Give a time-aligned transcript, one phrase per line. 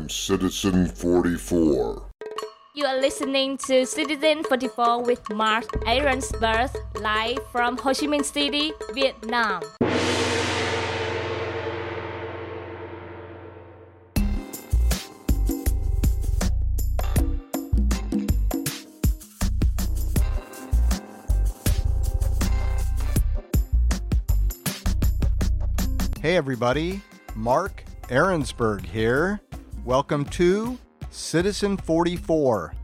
[0.00, 2.02] am Citizen 44.
[2.74, 8.72] You are listening to Citizen 44 with Mark Aaronsburg, live from Ho Chi Minh City,
[8.94, 9.62] Vietnam.
[26.22, 27.02] Hey, everybody.
[27.34, 29.40] Mark Aaronsburg here.
[29.86, 30.78] Welcome to
[31.10, 32.74] Citizen 44.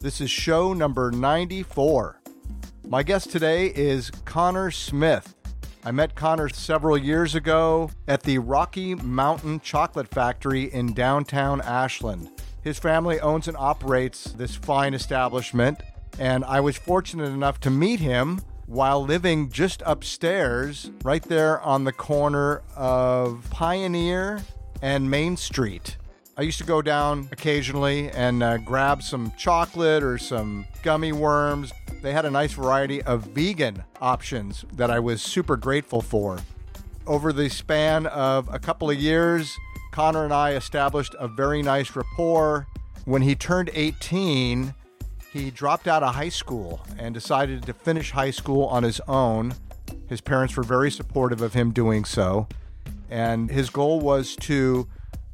[0.00, 2.20] This is show number 94.
[2.86, 5.34] My guest today is Connor Smith.
[5.82, 12.28] I met Connor several years ago at the Rocky Mountain Chocolate Factory in downtown Ashland.
[12.62, 15.82] His family owns and operates this fine establishment,
[16.18, 21.84] and I was fortunate enough to meet him while living just upstairs, right there on
[21.84, 24.42] the corner of Pioneer
[24.82, 25.96] and Main Street.
[26.34, 31.72] I used to go down occasionally and uh, grab some chocolate or some gummy worms.
[32.00, 36.38] They had a nice variety of vegan options that I was super grateful for.
[37.06, 39.54] Over the span of a couple of years,
[39.90, 42.66] Connor and I established a very nice rapport.
[43.04, 44.72] When he turned 18,
[45.34, 49.54] he dropped out of high school and decided to finish high school on his own.
[50.08, 52.48] His parents were very supportive of him doing so.
[53.10, 54.88] And his goal was to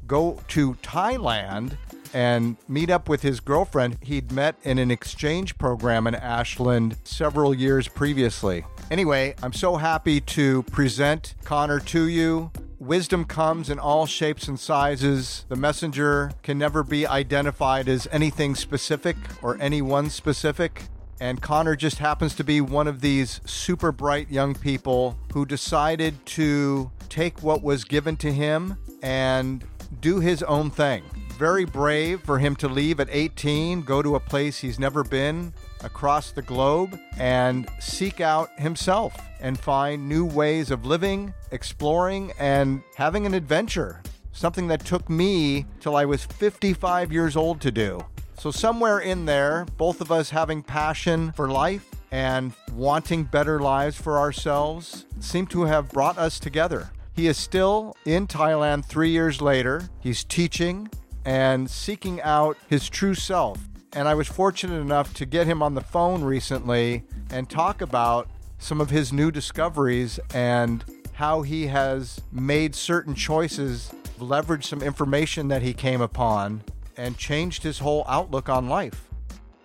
[0.09, 1.77] go to Thailand
[2.13, 7.53] and meet up with his girlfriend he'd met in an exchange program in Ashland several
[7.53, 8.65] years previously.
[8.91, 12.51] Anyway, I'm so happy to present Connor to you.
[12.79, 15.45] Wisdom comes in all shapes and sizes.
[15.49, 20.83] The messenger can never be identified as anything specific or anyone specific.
[21.21, 26.25] And Connor just happens to be one of these super bright young people who decided
[26.27, 29.65] to take what was given to him and
[30.01, 31.03] do his own thing.
[31.37, 35.53] Very brave for him to leave at 18, go to a place he's never been
[35.81, 42.81] across the globe, and seek out himself and find new ways of living, exploring, and
[42.95, 44.01] having an adventure.
[44.33, 48.05] Something that took me till I was 55 years old to do.
[48.37, 53.97] So, somewhere in there, both of us having passion for life and wanting better lives
[53.97, 56.89] for ourselves seem to have brought us together.
[57.19, 59.89] He is still in Thailand three years later.
[59.99, 60.89] He's teaching
[61.25, 63.59] and seeking out his true self.
[63.91, 68.29] And I was fortunate enough to get him on the phone recently and talk about
[68.57, 75.49] some of his new discoveries and how he has made certain choices, leveraged some information
[75.49, 76.61] that he came upon,
[76.95, 79.09] and changed his whole outlook on life.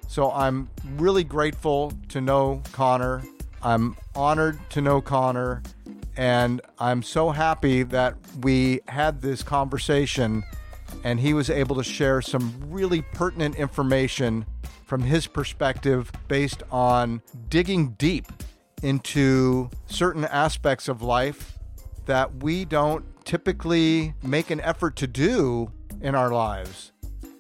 [0.09, 3.23] So I'm really grateful to know Connor.
[3.63, 5.63] I'm honored to know Connor.
[6.17, 10.45] And I'm so happy that we had this conversation
[11.03, 14.47] and he was able to share some really pertinent information
[14.85, 18.27] from his perspective based on digging deep
[18.83, 21.59] into certain aspects of life
[22.07, 25.71] that we don't typically make an effort to do
[26.01, 26.93] in our lives.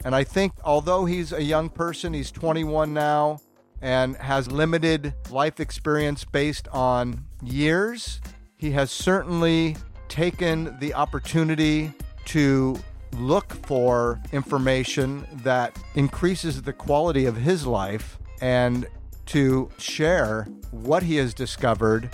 [0.04, 3.40] And I think although he's a young person, he's 21 now
[3.82, 8.20] and has limited life experience based on years,
[8.64, 9.76] he has certainly
[10.08, 11.92] taken the opportunity
[12.24, 12.74] to
[13.12, 18.86] look for information that increases the quality of his life and
[19.26, 22.08] to share what he has discovered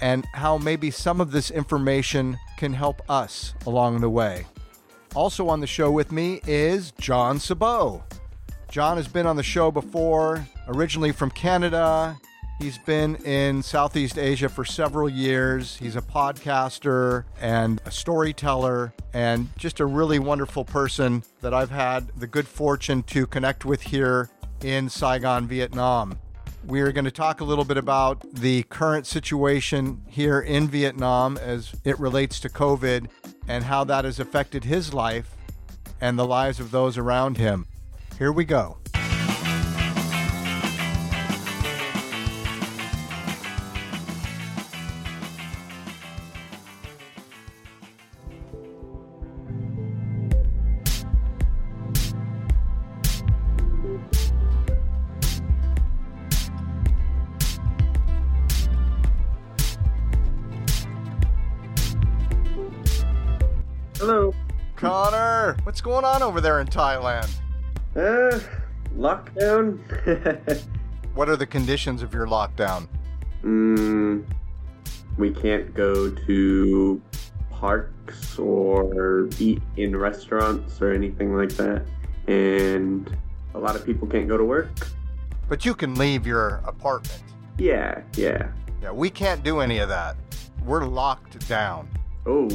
[0.00, 4.46] and how maybe some of this information can help us along the way.
[5.14, 8.00] Also on the show with me is John Sabot.
[8.70, 12.18] John has been on the show before, originally from Canada.
[12.60, 15.78] He's been in Southeast Asia for several years.
[15.78, 22.08] He's a podcaster and a storyteller and just a really wonderful person that I've had
[22.18, 24.28] the good fortune to connect with here
[24.62, 26.18] in Saigon, Vietnam.
[26.66, 31.38] We are going to talk a little bit about the current situation here in Vietnam
[31.38, 33.08] as it relates to COVID
[33.48, 35.34] and how that has affected his life
[35.98, 37.66] and the lives of those around him.
[38.18, 38.76] Here we go.
[65.70, 67.30] What's going on over there in Thailand?
[67.94, 68.40] Uh,
[68.96, 69.78] lockdown?
[71.14, 72.88] What are the conditions of your lockdown?
[73.44, 74.24] mm,
[75.16, 77.00] we can't go to
[77.50, 81.84] parks or eat in restaurants or anything like that.
[82.26, 83.16] And
[83.54, 84.88] a lot of people can't go to work.
[85.48, 87.22] But you can leave your apartment.
[87.58, 88.50] Yeah, yeah.
[88.82, 90.16] Yeah, we can't do any of that.
[90.64, 91.88] We're locked down.
[92.26, 92.48] Oh,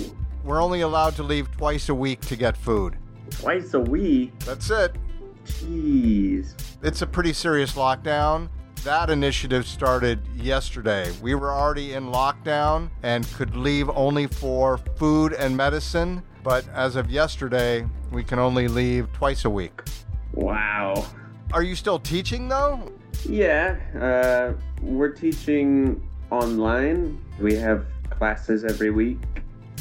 [0.45, 2.97] We're only allowed to leave twice a week to get food.
[3.29, 4.37] Twice a week?
[4.39, 4.95] That's it.
[5.45, 6.55] Jeez.
[6.81, 8.49] It's a pretty serious lockdown.
[8.83, 11.11] That initiative started yesterday.
[11.21, 16.95] We were already in lockdown and could leave only for food and medicine, but as
[16.95, 19.81] of yesterday, we can only leave twice a week.
[20.33, 21.05] Wow.
[21.53, 22.91] Are you still teaching though?
[23.27, 27.23] Yeah, uh, we're teaching online.
[27.39, 29.19] We have classes every week.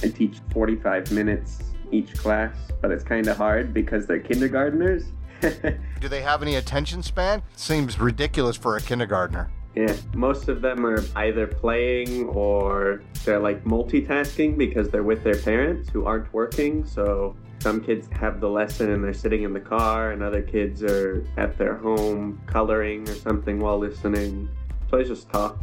[0.03, 5.05] I teach 45 minutes each class, but it's kind of hard because they're kindergartners.
[6.01, 7.43] Do they have any attention span?
[7.57, 9.51] Seems ridiculous for a kindergartner.
[9.75, 15.37] yeah, most of them are either playing or they're like multitasking because they're with their
[15.37, 16.85] parents who aren't working.
[16.85, 20.83] So some kids have the lesson and they're sitting in the car, and other kids
[20.83, 24.49] are at their home coloring or something while listening.
[24.91, 25.59] So I just talk.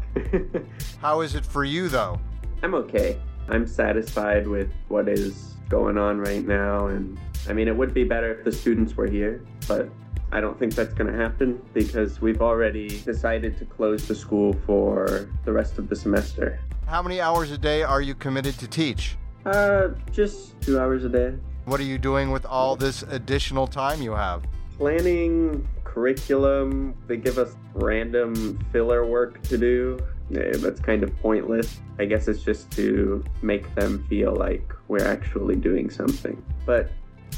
[1.02, 2.20] How is it for you though?
[2.64, 3.20] I'm okay.
[3.50, 6.88] I'm satisfied with what is going on right now.
[6.88, 9.90] And I mean, it would be better if the students were here, but
[10.34, 14.54] I don't think that's going to happen because we've already decided to close the school
[14.66, 16.60] for the rest of the semester.
[16.86, 19.18] How many hours a day are you committed to teach?
[19.46, 21.34] Uh, just two hours a day.
[21.66, 24.44] What are you doing with all this additional time you have?
[24.78, 30.00] Planning curriculum, they give us random filler work to do.
[30.36, 31.80] Eh, That's kind of pointless.
[32.00, 36.42] I guess it's just to make them feel like we're actually doing something.
[36.66, 36.92] But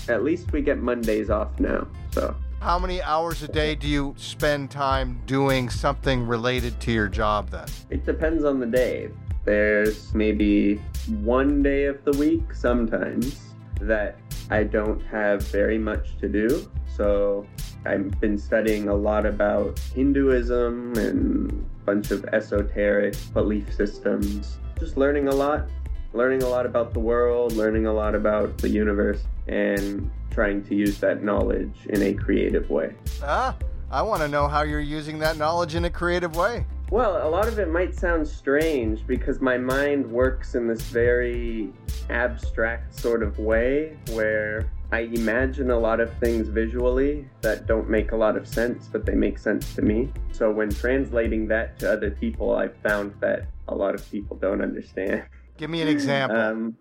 [0.08, 2.36] at least we get Mondays off now, so.
[2.62, 7.50] How many hours a day do you spend time doing something related to your job
[7.50, 7.68] then?
[7.90, 9.10] It depends on the day.
[9.44, 10.76] There's maybe
[11.22, 14.18] one day of the week sometimes that
[14.50, 16.70] I don't have very much to do.
[16.96, 17.46] So
[17.86, 24.58] I've been studying a lot about Hinduism and bunch of esoteric belief systems.
[24.80, 25.70] Just learning a lot,
[26.14, 30.76] learning a lot about the world, learning a lot about the universe, and trying to
[30.76, 32.96] use that knowledge in a creative way.
[33.22, 33.56] Ah,
[33.92, 36.66] I want to know how you're using that knowledge in a creative way.
[36.90, 41.74] Well, a lot of it might sound strange because my mind works in this very
[42.10, 48.12] abstract sort of way where I imagine a lot of things visually that don't make
[48.12, 50.14] a lot of sense, but they make sense to me.
[50.32, 54.62] So when translating that to other people, I've found that a lot of people don't
[54.62, 55.24] understand.
[55.58, 56.38] Give me an example.
[56.40, 56.78] Um,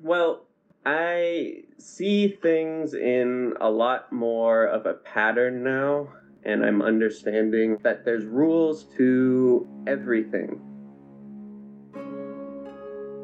[0.00, 0.44] well,
[0.84, 6.06] I see things in a lot more of a pattern now,
[6.44, 10.60] and I'm understanding that there's rules to everything.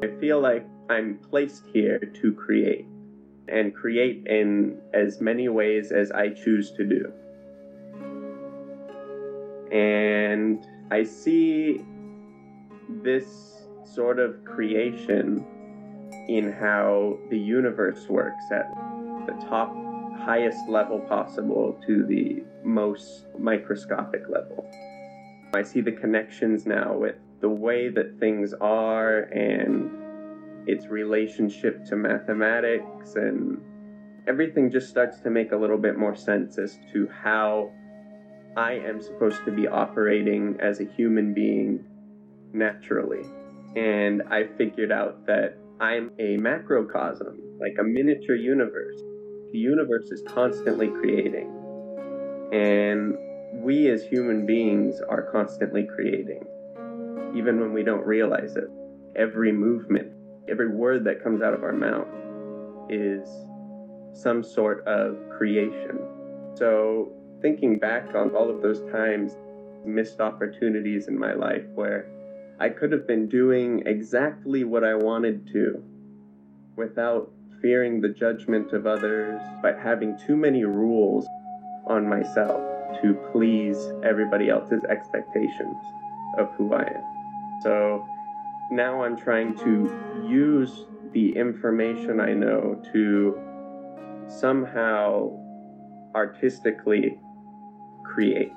[0.03, 2.87] I feel like I'm placed here to create,
[3.47, 7.11] and create in as many ways as I choose to do.
[9.71, 11.81] And I see
[13.03, 15.45] this sort of creation
[16.27, 18.69] in how the universe works at
[19.25, 19.75] the top
[20.19, 24.65] highest level possible to the most microscopic level.
[25.53, 29.91] I see the connections now with the way that things are and
[30.67, 33.61] its relationship to mathematics and
[34.27, 37.71] everything just starts to make a little bit more sense as to how
[38.55, 41.83] I am supposed to be operating as a human being
[42.53, 43.25] naturally.
[43.75, 48.95] And I figured out that I'm a macrocosm, like a miniature universe.
[49.51, 51.49] The universe is constantly creating.
[52.53, 53.15] And
[53.63, 56.45] we as human beings are constantly creating,
[57.35, 58.69] even when we don't realize it.
[59.15, 60.12] Every movement,
[60.49, 62.07] every word that comes out of our mouth
[62.89, 63.27] is
[64.13, 65.99] some sort of creation.
[66.55, 69.37] So, thinking back on all of those times,
[69.85, 72.07] missed opportunities in my life where
[72.59, 75.83] I could have been doing exactly what I wanted to
[76.75, 77.31] without
[77.61, 81.25] fearing the judgment of others, but having too many rules
[81.87, 82.61] on myself
[83.01, 85.77] to please everybody else's expectations
[86.37, 87.61] of who I am.
[87.61, 88.05] So
[88.75, 93.39] now I'm trying to use the information I know to
[94.27, 95.39] somehow
[96.15, 97.19] artistically
[98.03, 98.51] create.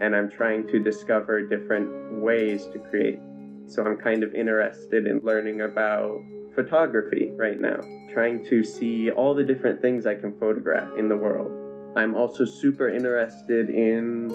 [0.00, 3.20] And I'm trying to discover different ways to create.
[3.66, 6.20] So I'm kind of interested in learning about
[6.54, 7.80] photography right now,
[8.12, 11.50] trying to see all the different things I can photograph in the world.
[11.96, 14.34] I'm also super interested in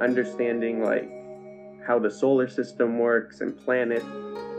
[0.00, 1.08] understanding like
[1.86, 4.04] how the solar system works and planets,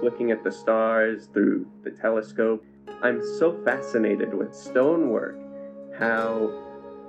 [0.03, 2.63] looking at the stars through the telescope.
[3.01, 5.37] I'm so fascinated with stonework,
[5.97, 6.51] how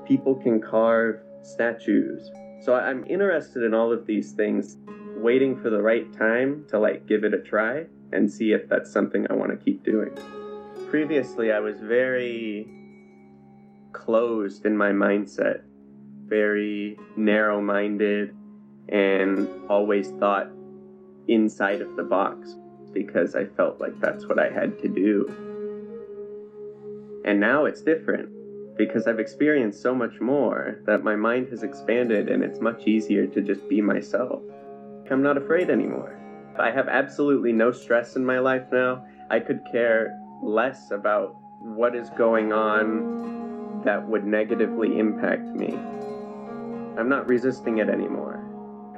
[0.07, 2.31] people can carve statues.
[2.63, 4.77] So I'm interested in all of these things,
[5.17, 8.91] waiting for the right time to like give it a try and see if that's
[8.91, 10.11] something I want to keep doing.
[10.91, 12.69] Previously, I was very
[13.93, 15.63] closed in my mindset,
[16.27, 18.36] very narrow minded,
[18.89, 20.51] and always thought
[21.29, 22.57] inside of the box
[22.93, 25.27] because I felt like that's what I had to do.
[27.25, 28.31] And now it's different
[28.79, 33.27] because I've experienced so much more that my mind has expanded and it's much easier
[33.27, 34.41] to just be myself.
[35.11, 36.19] I'm not afraid anymore.
[36.59, 39.05] I have absolutely no stress in my life now.
[39.31, 45.75] I could care less about what is going on that would negatively impact me.
[46.99, 48.46] I'm not resisting it anymore.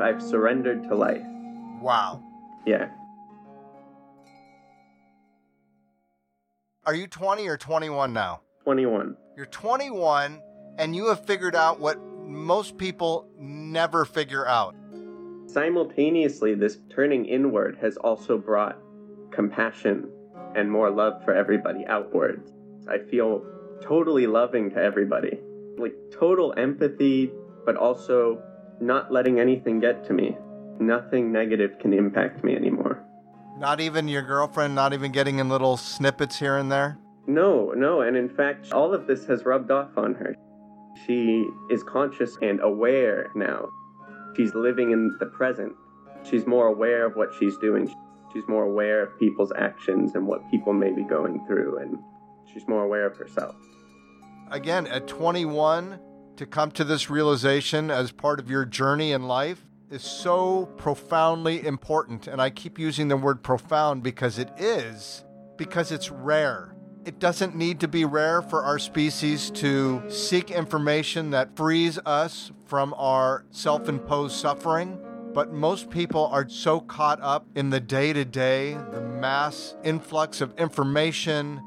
[0.00, 1.22] I've surrendered to life.
[1.80, 2.22] Wow.
[2.66, 2.88] Yeah.
[6.86, 8.40] Are you 20 or 21 now?
[8.64, 9.16] 21.
[9.36, 10.40] You're 21
[10.78, 14.74] and you have figured out what most people never figure out.
[15.46, 18.78] Simultaneously, this turning inward has also brought
[19.30, 20.10] compassion
[20.54, 22.52] and more love for everybody outwards.
[22.88, 23.44] I feel
[23.80, 25.38] totally loving to everybody,
[25.78, 27.30] like total empathy,
[27.64, 28.42] but also
[28.80, 30.36] not letting anything get to me.
[30.80, 33.04] Nothing negative can impact me anymore.
[33.58, 36.98] Not even your girlfriend, not even getting in little snippets here and there?
[37.26, 40.34] No, no, and in fact, all of this has rubbed off on her.
[41.06, 43.68] She is conscious and aware now.
[44.36, 45.72] She's living in the present.
[46.22, 47.92] She's more aware of what she's doing.
[48.32, 51.98] She's more aware of people's actions and what people may be going through, and
[52.52, 53.56] she's more aware of herself.
[54.50, 55.98] Again, at 21,
[56.38, 61.66] to come to this realization as part of your journey in life is so profoundly
[61.66, 62.28] important.
[62.28, 65.24] And I keep using the word profound because it is,
[65.56, 66.76] because it's rare.
[67.04, 72.52] It doesn't need to be rare for our species to seek information that frees us
[72.66, 74.98] from our self imposed suffering.
[75.34, 80.40] But most people are so caught up in the day to day, the mass influx
[80.40, 81.60] of information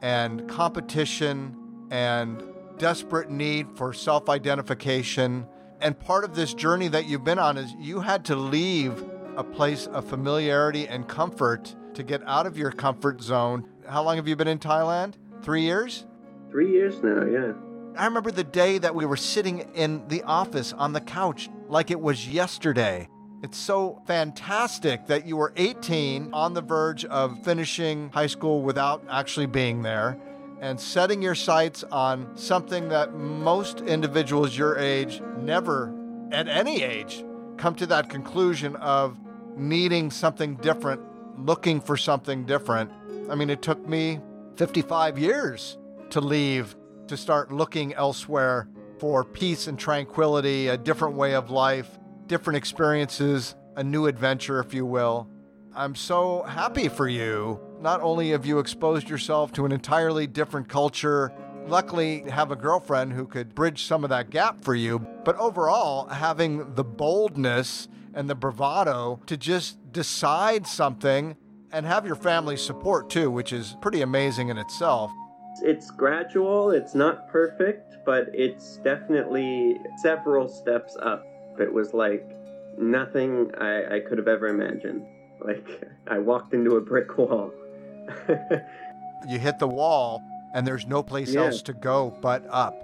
[0.00, 1.56] and competition
[1.90, 2.42] and
[2.78, 5.46] desperate need for self identification.
[5.80, 9.04] And part of this journey that you've been on is you had to leave
[9.36, 13.68] a place of familiarity and comfort to get out of your comfort zone.
[13.88, 15.14] How long have you been in Thailand?
[15.42, 16.06] Three years?
[16.50, 17.52] Three years now, yeah.
[17.96, 21.90] I remember the day that we were sitting in the office on the couch like
[21.90, 23.08] it was yesterday.
[23.42, 29.04] It's so fantastic that you were 18 on the verge of finishing high school without
[29.10, 30.18] actually being there
[30.60, 35.94] and setting your sights on something that most individuals your age never,
[36.32, 37.24] at any age,
[37.56, 39.18] come to that conclusion of
[39.56, 41.00] needing something different,
[41.38, 42.90] looking for something different.
[43.30, 44.20] I mean, it took me
[44.56, 45.78] 55 years
[46.10, 46.76] to leave
[47.08, 48.68] to start looking elsewhere
[48.98, 54.72] for peace and tranquility, a different way of life, different experiences, a new adventure, if
[54.72, 55.28] you will.
[55.74, 57.60] I'm so happy for you.
[57.84, 61.30] Not only have you exposed yourself to an entirely different culture,
[61.66, 66.06] luckily have a girlfriend who could bridge some of that gap for you, but overall
[66.06, 71.36] having the boldness and the bravado to just decide something
[71.72, 75.12] and have your family support too, which is pretty amazing in itself.
[75.60, 81.22] It's gradual, it's not perfect, but it's definitely several steps up.
[81.60, 82.26] It was like
[82.78, 85.06] nothing I, I could have ever imagined.
[85.38, 87.52] Like, I walked into a brick wall.
[89.28, 90.22] you hit the wall,
[90.54, 91.44] and there's no place Yeah.
[91.44, 92.74] else to go but up.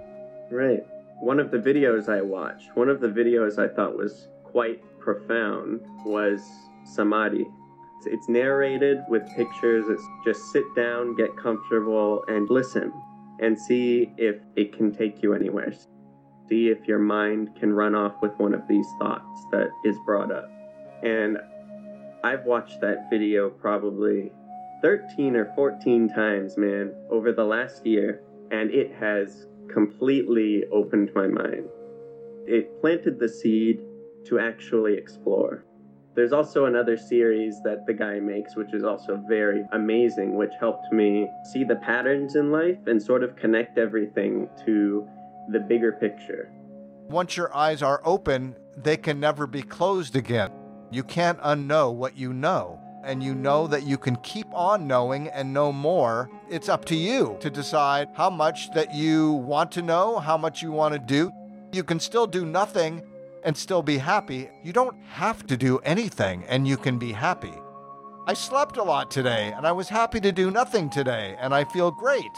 [0.51, 0.85] Right.
[1.19, 5.81] One of the videos I watched, one of the videos I thought was quite profound
[6.05, 6.41] was
[6.83, 7.45] Samadhi.
[7.97, 9.85] It's, it's narrated with pictures.
[9.87, 12.91] It's just sit down, get comfortable, and listen
[13.39, 15.73] and see if it can take you anywhere.
[16.49, 20.31] See if your mind can run off with one of these thoughts that is brought
[20.31, 20.49] up.
[21.03, 21.37] And
[22.23, 24.31] I've watched that video probably
[24.81, 28.21] 13 or 14 times, man, over the last year,
[28.51, 31.67] and it has completely opened my mind.
[32.47, 33.79] It planted the seed
[34.25, 35.63] to actually explore.
[36.15, 40.91] There's also another series that the guy makes, which is also very amazing, which helped
[40.91, 45.07] me see the patterns in life and sort of connect everything to
[45.51, 46.51] the bigger picture.
[47.07, 50.51] Once your eyes are open, they can never be closed again.
[50.91, 52.80] You can't unknow what you know.
[53.03, 56.29] And you know that you can keep on knowing and know more.
[56.49, 60.61] It's up to you to decide how much that you want to know, how much
[60.61, 61.31] you want to do.
[61.71, 63.01] You can still do nothing
[63.43, 64.49] and still be happy.
[64.63, 67.53] You don't have to do anything and you can be happy.
[68.27, 71.63] I slept a lot today and I was happy to do nothing today and I
[71.63, 72.31] feel great.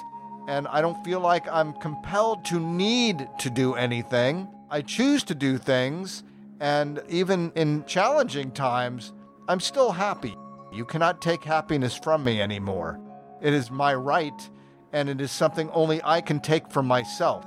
[0.48, 4.48] And I don't feel like I'm compelled to need to do anything.
[4.70, 6.24] I choose to do things
[6.60, 9.12] and even in challenging times,
[9.50, 10.38] I'm still happy.
[10.74, 13.00] You cannot take happiness from me anymore.
[13.42, 14.50] It is my right,
[14.92, 17.46] and it is something only I can take from myself.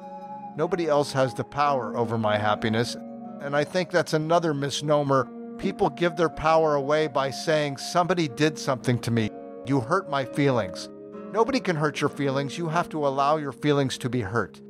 [0.56, 2.96] Nobody else has the power over my happiness,
[3.40, 5.28] and I think that's another misnomer.
[5.58, 9.30] People give their power away by saying, Somebody did something to me.
[9.66, 10.88] You hurt my feelings.
[11.32, 12.56] Nobody can hurt your feelings.
[12.56, 14.60] You have to allow your feelings to be hurt.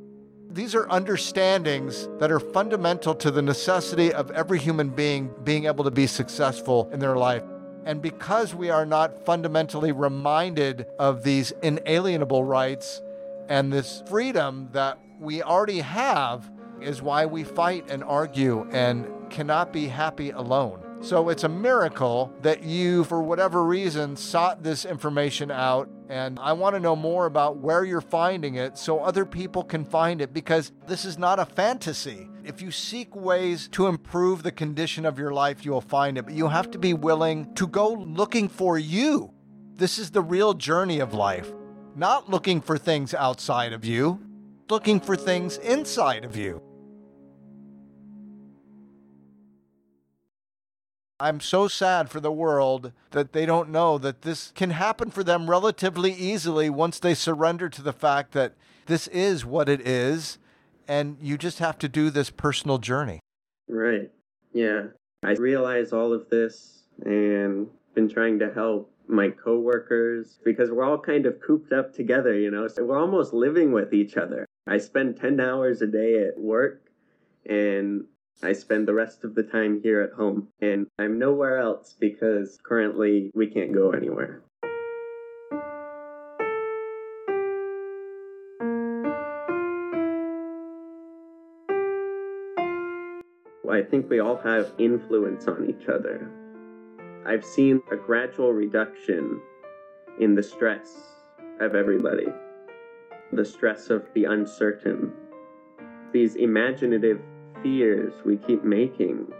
[0.49, 5.83] These are understandings that are fundamental to the necessity of every human being being able
[5.83, 7.43] to be successful in their life.
[7.87, 13.01] And because we are not fundamentally reminded of these inalienable rights
[13.47, 16.51] and this freedom that we already have,
[16.81, 20.83] is why we fight and argue and cannot be happy alone.
[21.01, 25.87] So it's a miracle that you, for whatever reason, sought this information out.
[26.09, 29.85] And I want to know more about where you're finding it so other people can
[29.85, 32.27] find it because this is not a fantasy.
[32.47, 36.23] If you seek ways to improve the condition of your life, you will find it.
[36.23, 39.33] But you have to be willing to go looking for you.
[39.75, 41.51] This is the real journey of life.
[41.93, 44.21] Not looking for things outside of you,
[44.69, 46.61] looking for things inside of you.
[51.19, 55.23] I'm so sad for the world that they don't know that this can happen for
[55.23, 58.53] them relatively easily once they surrender to the fact that
[58.85, 60.37] this is what it is
[60.87, 63.19] and you just have to do this personal journey.
[63.67, 64.11] Right.
[64.53, 64.87] Yeah.
[65.23, 70.99] I realize all of this and been trying to help my coworkers because we're all
[70.99, 72.67] kind of cooped up together, you know.
[72.67, 74.45] So we're almost living with each other.
[74.67, 76.81] I spend 10 hours a day at work
[77.45, 78.05] and
[78.43, 82.59] I spend the rest of the time here at home, and I'm nowhere else because
[82.63, 84.43] currently we can't go anywhere.
[93.77, 96.31] I think we all have influence on each other.
[97.27, 99.39] I've seen a gradual reduction
[100.19, 100.97] in the stress
[101.61, 102.25] of everybody,
[103.31, 105.13] the stress of the uncertain,
[106.11, 107.21] these imaginative
[107.61, 109.31] fears we keep making.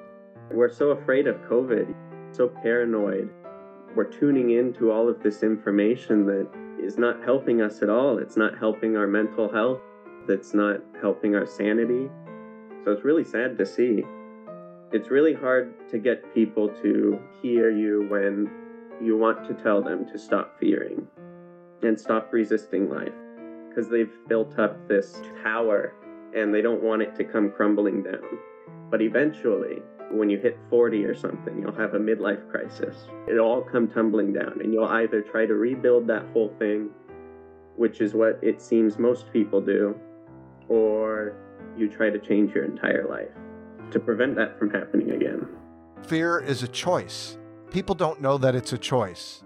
[0.52, 1.96] We're so afraid of COVID,
[2.32, 3.32] so paranoid.
[3.96, 6.48] We're tuning into all of this information that
[6.80, 8.20] is not helping us at all.
[8.20, 9.82] It's not helping our mental health,
[10.30, 12.08] it's not helping our sanity.
[12.86, 14.04] So it's really sad to see.
[14.94, 18.50] It's really hard to get people to hear you when
[19.04, 21.06] you want to tell them to stop fearing
[21.84, 23.12] and stop resisting life
[23.68, 25.94] because they've built up this tower
[26.34, 28.40] and they don't want it to come crumbling down.
[28.90, 32.96] But eventually, when you hit 40 or something, you'll have a midlife crisis.
[33.30, 36.92] It'll all come tumbling down, and you'll either try to rebuild that whole thing,
[37.76, 40.00] which is what it seems most people do,
[40.70, 41.34] or
[41.76, 43.36] you try to change your entire life
[43.92, 45.48] to prevent that from happening again.
[46.04, 47.38] Fear is a choice.
[47.72, 49.44] People don't know that it's a choice.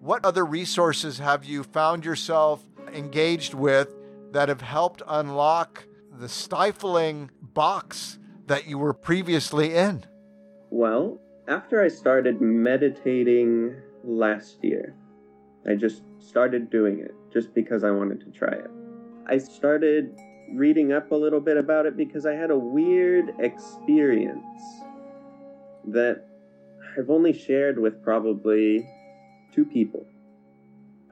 [0.00, 3.92] What other resources have you found yourself engaged with
[4.30, 10.04] that have helped unlock the stifling box that you were previously in?
[10.70, 14.94] Well, after I started meditating last year,
[15.68, 18.70] I just started doing it just because I wanted to try it.
[19.28, 20.16] I started
[20.54, 24.62] reading up a little bit about it because I had a weird experience
[25.88, 26.24] that
[26.96, 28.88] I've only shared with probably
[29.52, 30.06] two people.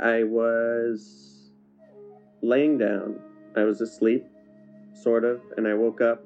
[0.00, 1.50] I was
[2.42, 3.18] laying down.
[3.56, 4.24] I was asleep,
[4.92, 6.22] sort of, and I woke up,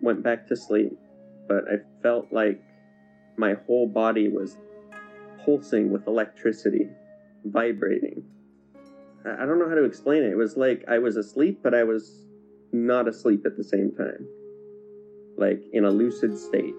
[0.00, 0.96] went back to sleep,
[1.48, 2.62] but I felt like
[3.36, 4.56] my whole body was
[5.44, 6.88] pulsing with electricity,
[7.44, 8.24] vibrating.
[9.24, 10.30] I don't know how to explain it.
[10.30, 12.24] It was like I was asleep, but I was
[12.72, 14.26] not asleep at the same time.
[15.36, 16.74] Like in a lucid state.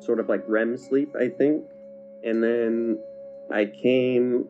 [0.00, 1.64] Sort of like REM sleep, I think.
[2.24, 2.98] And then
[3.52, 4.46] I came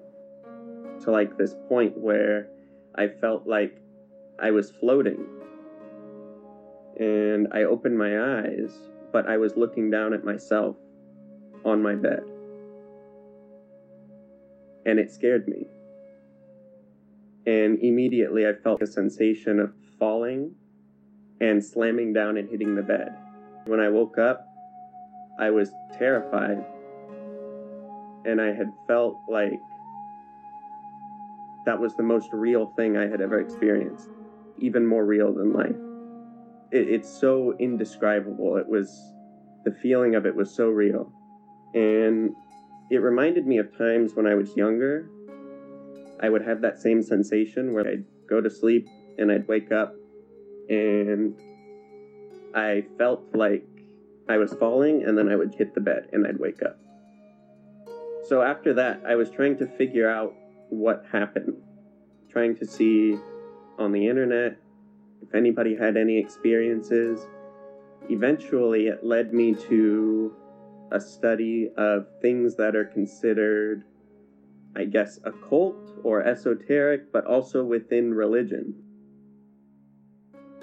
[1.02, 2.48] to like this point where
[2.94, 3.80] I felt like
[4.40, 5.26] I was floating.
[6.98, 8.72] And I opened my eyes,
[9.12, 10.76] but I was looking down at myself
[11.64, 12.22] on my bed.
[14.88, 15.66] And it scared me.
[17.46, 20.55] And immediately I felt a sensation of falling
[21.42, 23.14] and slamming down and hitting the bed.
[23.66, 24.48] When I woke up,
[25.38, 26.64] I was terrified
[28.24, 29.61] and I had felt like
[31.66, 34.09] that was the most real thing I had ever experienced,
[34.57, 35.77] even more real than life.
[36.72, 38.57] It, it's so indescribable.
[38.57, 39.12] It was,
[39.66, 41.12] the feeling of it was so real.
[41.74, 42.35] And
[42.90, 45.09] it reminded me of times when I was younger.
[46.20, 49.94] I would have that same sensation where I'd go to sleep and I'd wake up
[50.68, 51.35] and
[52.55, 53.66] I felt like
[54.29, 56.79] I was falling and then I would hit the bed and I'd wake up.
[58.29, 60.35] So after that, I was trying to figure out
[60.70, 61.57] what happened,
[62.31, 63.16] trying to see
[63.79, 64.59] on the internet
[65.22, 67.27] if anybody had any experiences.
[68.11, 70.35] Eventually, it led me to
[70.90, 73.85] a study of things that are considered,
[74.77, 78.74] I guess, occult or esoteric, but also within religion.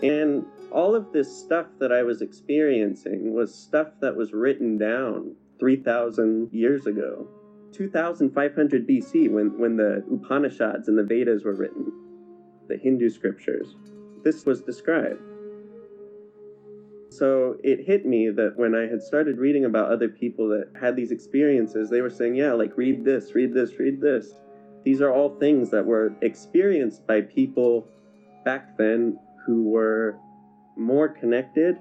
[0.03, 5.35] And all of this stuff that I was experiencing was stuff that was written down
[5.59, 7.27] 3,000 years ago.
[7.71, 11.91] 2500 BC, when, when the Upanishads and the Vedas were written,
[12.67, 13.75] the Hindu scriptures,
[14.23, 15.21] this was described.
[17.17, 20.95] So it hit me that when I had started reading about other people that had
[20.97, 24.33] these experiences, they were saying, yeah, like read this, read this, read this.
[24.83, 27.87] These are all things that were experienced by people
[28.43, 30.17] back then who were
[30.75, 31.77] more connected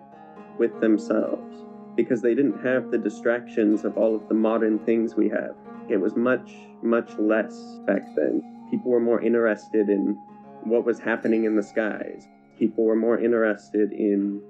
[0.59, 1.64] with themselves
[1.97, 5.57] because they didn't have the distractions of all of the modern things we have.
[5.88, 8.68] It was much, much less back then.
[8.70, 10.16] People were more interested in
[10.62, 12.29] what was happening in the skies.
[12.59, 14.40] People were more interested in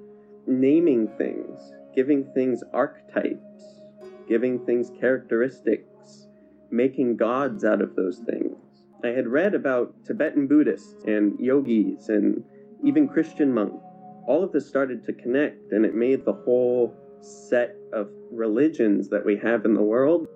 [0.46, 3.80] naming things, giving things archetypes,
[4.28, 6.28] giving things characteristics,
[6.70, 8.57] making gods out of those things.
[9.02, 12.42] I had read about Tibetan Buddhists and yogis and
[12.83, 13.85] even Christian monks.
[14.26, 19.24] All of this started to connect, and it made the whole set of religions that
[19.24, 20.26] we have in the world.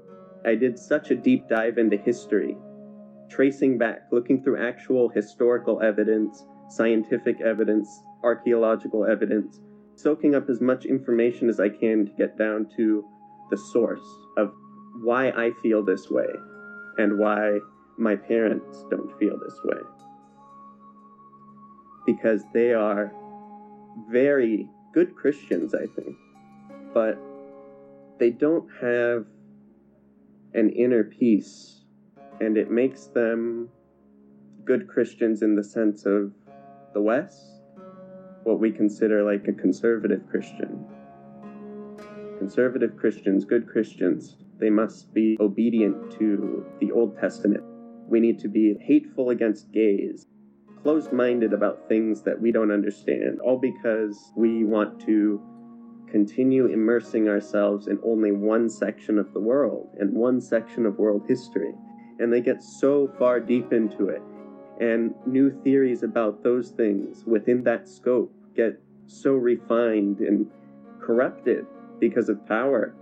[0.44, 2.56] I did such a deep dive into history,
[3.30, 7.88] tracing back, looking through actual historical evidence, scientific evidence,
[8.22, 9.60] archaeological evidence,
[9.98, 13.04] soaking up as much information as I can to get down to
[13.50, 14.06] the source
[14.36, 14.52] of
[15.02, 16.28] why I feel this way
[16.98, 17.58] and why
[17.96, 19.80] my parents don't feel this way.
[22.06, 23.12] Because they are
[24.10, 26.16] very good Christians, I think,
[26.94, 27.18] but
[28.18, 29.26] they don't have
[30.54, 31.84] an inner peace,
[32.40, 33.68] and it makes them
[34.64, 36.32] good Christians in the sense of
[36.94, 37.57] the West,
[38.44, 40.84] what we consider like a conservative Christian.
[42.38, 47.64] Conservative Christians, good Christians, they must be obedient to the Old Testament.
[48.08, 50.26] We need to be hateful against gays,
[50.82, 55.40] closed minded about things that we don't understand, all because we want to
[56.10, 61.24] continue immersing ourselves in only one section of the world and one section of world
[61.28, 61.72] history.
[62.18, 64.22] And they get so far deep into it,
[64.80, 70.46] and new theories about those things within that scope get so refined and
[71.00, 71.66] corrupted
[71.98, 72.94] because of power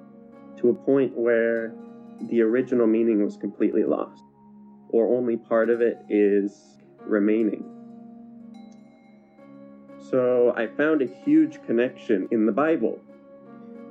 [0.57, 1.75] to a point where
[2.31, 4.23] the original meaning was completely lost,
[4.89, 7.65] or only part of it is remaining.
[10.11, 12.99] So I found a huge connection in the Bible.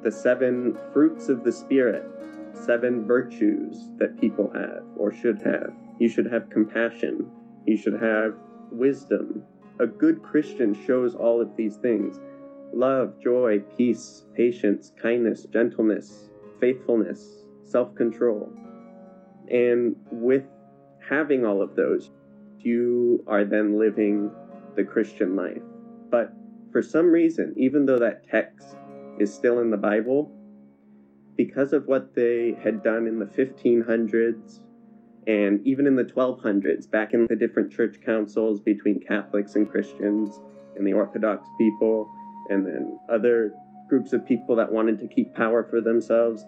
[0.02, 2.06] The seven fruits of the Spirit,
[2.54, 5.74] seven virtues that people have or should have.
[6.00, 7.30] You should have compassion.
[7.66, 8.36] You should have
[8.72, 9.44] wisdom.
[9.80, 12.20] A good Christian shows all of these things
[12.74, 18.52] love, joy, peace, patience, kindness, gentleness, faithfulness, self control.
[19.50, 20.44] And with
[21.08, 22.10] having all of those,
[22.60, 24.32] you are then living
[24.76, 25.62] the Christian life.
[26.10, 26.34] But
[26.72, 28.76] for some reason, even though that text
[29.20, 30.32] is still in the Bible,
[31.38, 34.60] because of what they had done in the 1500s
[35.28, 40.40] and even in the 1200s, back in the different church councils between Catholics and Christians
[40.76, 42.12] and the Orthodox people,
[42.50, 43.54] and then other
[43.90, 46.46] groups of people that wanted to keep power for themselves,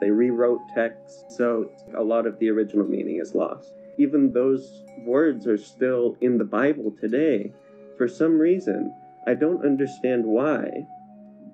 [0.00, 3.72] they rewrote texts, so a lot of the original meaning is lost.
[3.98, 7.52] Even those words are still in the Bible today.
[7.98, 8.94] For some reason,
[9.26, 10.86] I don't understand why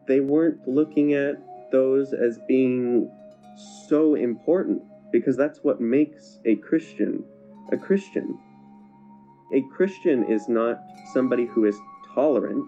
[0.06, 1.36] they weren't looking at
[1.72, 3.10] those as being
[3.88, 4.82] so important
[5.12, 7.24] because that's what makes a Christian
[7.72, 8.38] a Christian.
[9.52, 10.78] A Christian is not
[11.12, 11.78] somebody who is
[12.14, 12.64] tolerant,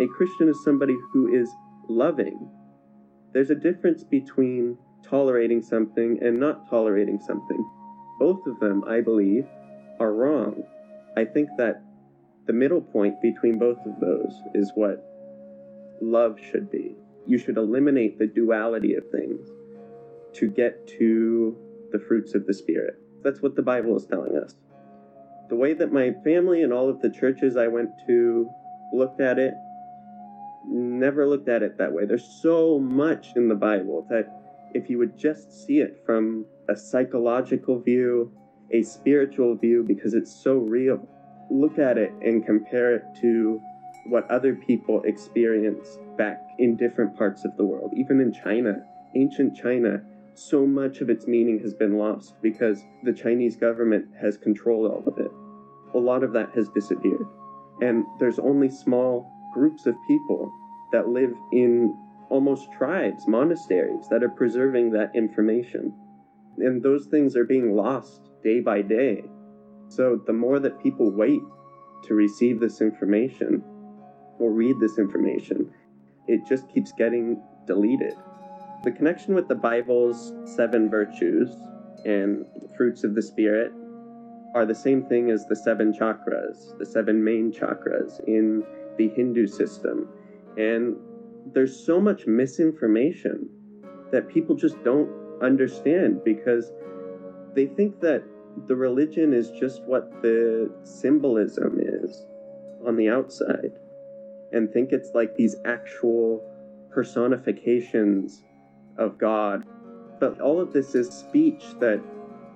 [0.00, 1.50] a Christian is somebody who is
[1.88, 2.50] loving.
[3.32, 7.64] There's a difference between tolerating something and not tolerating something.
[8.18, 9.46] Both of them, I believe,
[10.00, 10.62] are wrong.
[11.16, 11.82] I think that
[12.46, 15.02] the middle point between both of those is what
[16.00, 16.96] love should be.
[17.26, 19.48] You should eliminate the duality of things
[20.34, 21.56] to get to
[21.92, 22.94] the fruits of the Spirit.
[23.22, 24.54] That's what the Bible is telling us.
[25.48, 28.48] The way that my family and all of the churches I went to
[28.92, 29.54] looked at it,
[30.66, 32.06] never looked at it that way.
[32.06, 34.28] There's so much in the Bible that
[34.74, 38.32] if you would just see it from a psychological view,
[38.72, 41.06] a spiritual view, because it's so real,
[41.50, 43.60] look at it and compare it to
[44.06, 48.82] what other people experience back in different parts of the world, even in China,
[49.14, 50.02] ancient China.
[50.34, 55.04] So much of its meaning has been lost because the Chinese government has controlled all
[55.06, 55.30] of it.
[55.94, 57.26] A lot of that has disappeared.
[57.80, 60.50] And there's only small groups of people
[60.92, 61.94] that live in
[62.30, 65.92] almost tribes, monasteries that are preserving that information.
[66.58, 69.24] And those things are being lost day by day.
[69.88, 71.42] So the more that people wait
[72.04, 73.62] to receive this information
[74.38, 75.70] or read this information,
[76.26, 78.14] it just keeps getting deleted.
[78.82, 81.54] The connection with the Bible's seven virtues
[82.04, 82.44] and
[82.76, 83.72] fruits of the Spirit
[84.56, 88.64] are the same thing as the seven chakras, the seven main chakras in
[88.98, 90.08] the Hindu system.
[90.58, 90.96] And
[91.52, 93.48] there's so much misinformation
[94.10, 95.08] that people just don't
[95.42, 96.72] understand because
[97.54, 98.24] they think that
[98.66, 102.26] the religion is just what the symbolism is
[102.84, 103.78] on the outside
[104.52, 106.42] and think it's like these actual
[106.90, 108.42] personifications
[108.98, 109.64] of God.
[110.20, 112.02] But all of this is speech that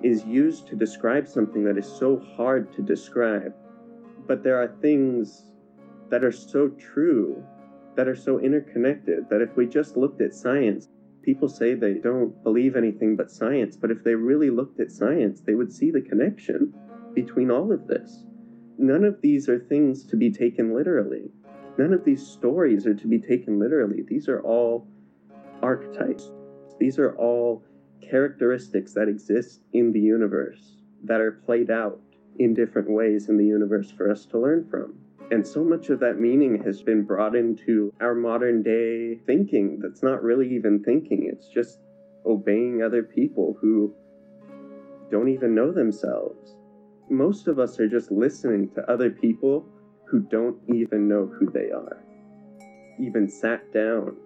[0.03, 3.55] is used to describe something that is so hard to describe.
[4.27, 5.53] But there are things
[6.11, 7.43] that are so true,
[7.97, 10.89] that are so interconnected, that if we just looked at science,
[11.23, 15.41] people say they don't believe anything but science, but if they really looked at science,
[15.41, 16.73] they would see the connection
[17.15, 18.23] between all of this.
[18.79, 21.31] None of these are things to be taken literally.
[21.79, 24.03] None of these stories are to be taken literally.
[24.07, 24.87] These are all
[25.67, 26.31] archetypes.
[26.79, 27.65] These are all
[28.09, 31.99] characteristics that exist in the universe that are played out
[32.39, 34.95] in different ways in the universe for us to learn from.
[35.33, 40.05] And so much of that meaning has been brought into our modern day thinking that's
[40.05, 41.81] not really even thinking, it's just
[42.25, 43.93] obeying other people who
[45.11, 46.55] don't even know themselves.
[47.11, 49.67] Most of us are just listening to other people
[50.09, 52.05] who don't even know who they are,
[53.01, 54.17] even sat down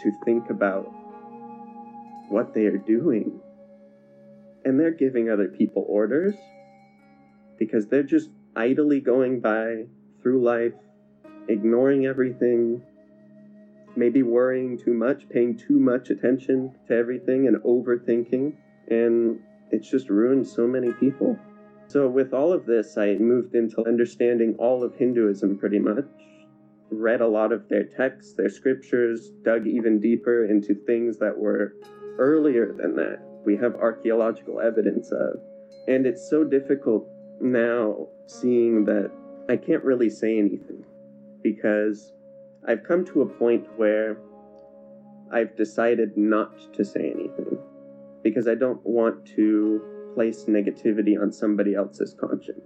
[0.00, 0.92] to think about
[2.28, 3.40] what they are doing.
[4.64, 6.34] And they're giving other people orders
[7.58, 9.84] because they're just idly going by
[10.22, 10.72] through life,
[11.48, 12.82] ignoring everything,
[13.96, 18.54] maybe worrying too much, paying too much attention to everything, and overthinking.
[18.88, 21.38] And it's just ruined so many people.
[21.86, 26.06] So, with all of this, I moved into understanding all of Hinduism pretty much.
[26.90, 31.74] Read a lot of their texts, their scriptures, dug even deeper into things that were
[32.18, 33.20] earlier than that.
[33.44, 35.40] We have archaeological evidence of.
[35.88, 37.06] And it's so difficult
[37.40, 39.10] now seeing that
[39.48, 40.84] I can't really say anything
[41.42, 42.12] because
[42.66, 44.18] I've come to a point where
[45.32, 47.58] I've decided not to say anything
[48.22, 52.64] because I don't want to place negativity on somebody else's conscience.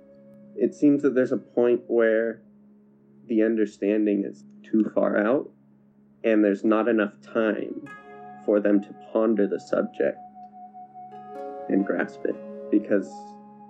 [0.55, 2.43] It seems that there's a point where
[3.29, 5.51] the understanding is too far out
[6.25, 7.89] and there's not enough time
[8.45, 10.19] for them to ponder the subject
[11.69, 12.37] and grasp it
[12.71, 13.11] because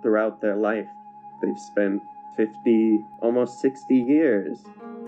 [0.01, 0.87] throughout their life
[1.41, 2.01] they've spent
[2.37, 4.57] 50, almost 60 years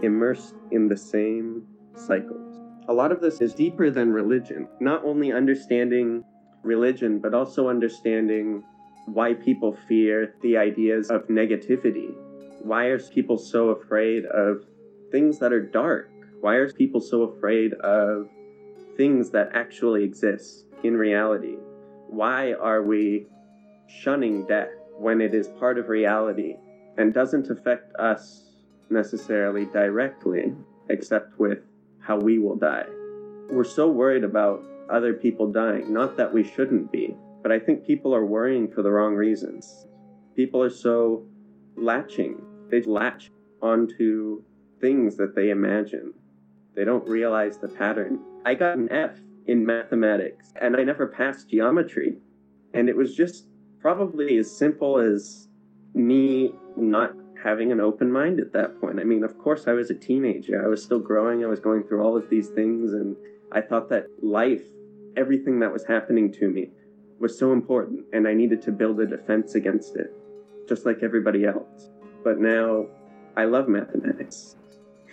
[0.03, 1.63] immersed in the same
[1.95, 2.59] cycles.
[2.87, 6.23] A lot of this is deeper than religion, not only understanding
[6.63, 8.63] religion, but also understanding
[9.05, 12.13] why people fear the ideas of negativity.
[12.63, 14.65] Why are people so afraid of
[15.11, 16.09] things that are dark?
[16.39, 18.29] Why are people so afraid of
[18.97, 21.57] things that actually exist in reality?
[22.07, 23.27] Why are we
[23.87, 26.55] shunning death when it is part of reality
[26.97, 28.51] and doesn't affect us
[28.89, 30.53] necessarily directly,
[30.89, 31.59] except with
[31.99, 32.85] how we will die.
[33.49, 37.85] We're so worried about other people dying, not that we shouldn't be, but I think
[37.85, 39.87] people are worrying for the wrong reasons.
[40.35, 41.25] People are so
[41.75, 43.29] latching, they latch
[43.61, 44.41] onto
[44.79, 46.13] things that they imagine.
[46.75, 48.19] They don't realize the pattern.
[48.45, 49.11] I got an F
[49.45, 52.17] in mathematics and I never passed geometry.
[52.73, 53.45] And it was just
[53.79, 55.47] probably as simple as
[55.93, 58.99] me not having an open mind at that point.
[58.99, 60.63] I mean, of course, I was a teenager.
[60.63, 61.43] I was still growing.
[61.43, 62.93] I was going through all of these things.
[62.93, 63.15] And
[63.51, 64.63] I thought that life,
[65.17, 66.69] everything that was happening to me,
[67.19, 68.05] was so important.
[68.13, 70.13] And I needed to build a defense against it,
[70.67, 71.90] just like everybody else.
[72.23, 72.87] But now
[73.37, 74.55] I love mathematics.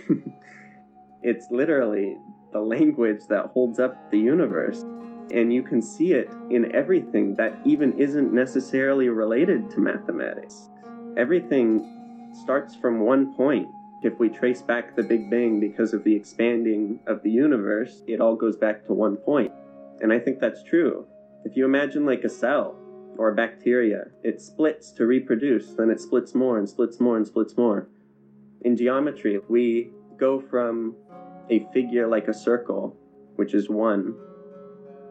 [1.23, 2.17] it's literally
[2.53, 4.85] the language that holds up the universe.
[5.31, 10.71] And you can see it in everything that even isn't necessarily related to mathematics
[11.19, 13.69] everything starts from one point.
[14.03, 18.21] If we trace back the Big Bang because of the expanding of the universe, it
[18.21, 19.53] all goes back to one point.
[20.01, 21.07] And I think that's true.
[21.45, 22.77] If you imagine like a cell
[23.19, 27.57] or bacteria, it splits to reproduce, then it splits more and splits more and splits
[27.57, 27.89] more.
[28.63, 30.95] In geometry, we go from
[31.51, 32.97] a figure like a circle,
[33.35, 34.15] which is one,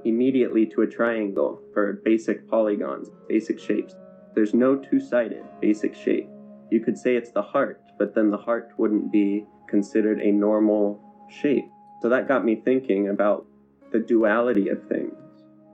[0.05, 3.93] immediately to a triangle for basic polygons, basic shapes.
[4.33, 6.29] There's no two sided basic shape.
[6.71, 11.01] You could say it's the heart, but then the heart wouldn't be considered a normal
[11.29, 11.69] shape.
[12.01, 13.45] So that got me thinking about
[13.91, 15.13] the duality of things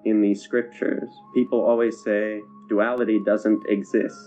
[0.05, 1.09] in these scriptures.
[1.33, 4.17] People always say duality doesn't exist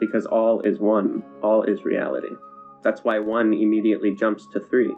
[0.00, 2.34] because all is one, all is reality.
[2.82, 4.94] That's why one immediately jumps to three.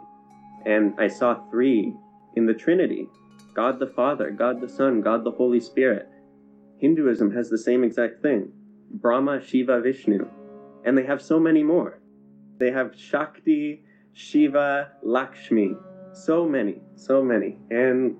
[0.65, 1.93] And I saw three
[2.35, 3.09] in the Trinity
[3.53, 6.09] God the Father, God the Son, God the Holy Spirit.
[6.79, 8.51] Hinduism has the same exact thing
[8.91, 10.27] Brahma, Shiva, Vishnu.
[10.85, 11.99] And they have so many more.
[12.59, 15.75] They have Shakti, Shiva, Lakshmi.
[16.13, 17.57] So many, so many.
[17.71, 18.17] And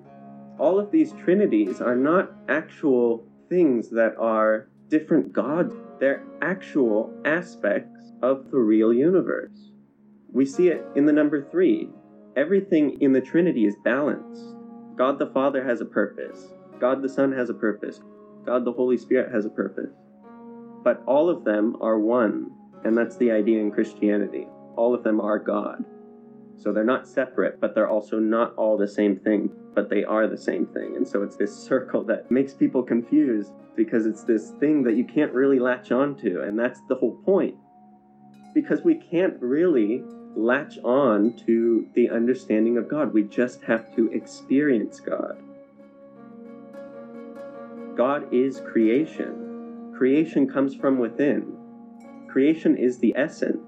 [0.58, 8.12] all of these trinities are not actual things that are different gods, they're actual aspects
[8.22, 9.72] of the real universe.
[10.32, 11.88] We see it in the number three.
[12.36, 14.42] Everything in the Trinity is balanced.
[14.96, 16.48] God the Father has a purpose,
[16.80, 18.00] God the Son has a purpose,
[18.44, 19.92] God the Holy Spirit has a purpose.
[20.82, 22.50] But all of them are one,
[22.84, 24.46] and that's the idea in Christianity.
[24.76, 25.84] All of them are God.
[26.56, 30.26] So they're not separate, but they're also not all the same thing, but they are
[30.26, 30.96] the same thing.
[30.96, 35.04] And so it's this circle that makes people confused because it's this thing that you
[35.04, 36.42] can't really latch onto.
[36.42, 37.56] And that's the whole point.
[38.54, 40.02] Because we can't really
[40.36, 45.38] latch on to the understanding of God, we just have to experience God.
[47.96, 49.92] God is creation.
[49.96, 51.56] Creation comes from within.
[52.28, 53.58] Creation is the essence.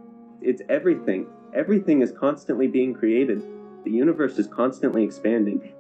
[0.41, 3.43] It's everything Everything is constantly being created.
[3.85, 5.73] The universe is constantly expanding.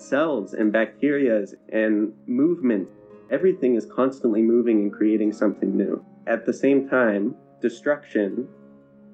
[0.00, 2.88] Cells and bacteria and movement,
[3.30, 6.02] everything is constantly moving and creating something new.
[6.26, 8.48] At the same time, destruction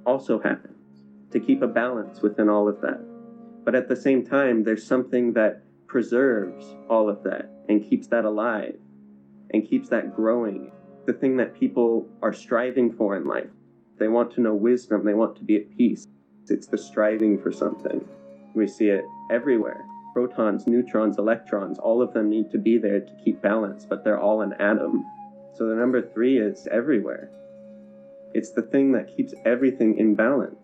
[0.06, 3.04] also happens to keep a balance within all of that.
[3.64, 8.24] But at the same time, there's something that preserves all of that and keeps that
[8.24, 8.78] alive
[9.52, 10.70] and keeps that growing.
[11.06, 13.50] The thing that people are striving for in life.
[13.98, 15.04] They want to know wisdom.
[15.04, 16.06] They want to be at peace.
[16.48, 18.06] It's the striving for something.
[18.54, 19.84] We see it everywhere.
[20.16, 24.18] Protons, neutrons, electrons, all of them need to be there to keep balance, but they're
[24.18, 25.04] all an atom.
[25.52, 27.28] So the number three is everywhere.
[28.32, 30.56] It's the thing that keeps everything in balance.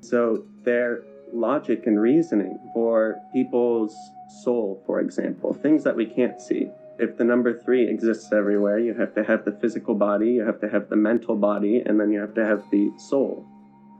[0.00, 1.02] So their
[1.32, 3.96] logic and reasoning for people's
[4.44, 8.94] soul, for example, things that we can't see, if the number three exists everywhere, you
[8.94, 12.12] have to have the physical body, you have to have the mental body, and then
[12.12, 13.44] you have to have the soul,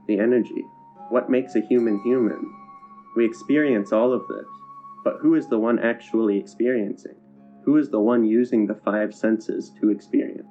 [0.07, 0.63] the energy.
[1.09, 2.49] What makes a human human?
[3.17, 4.47] We experience all of this,
[5.05, 7.15] but who is the one actually experiencing?
[7.63, 10.49] Who is the one using the five senses to experience?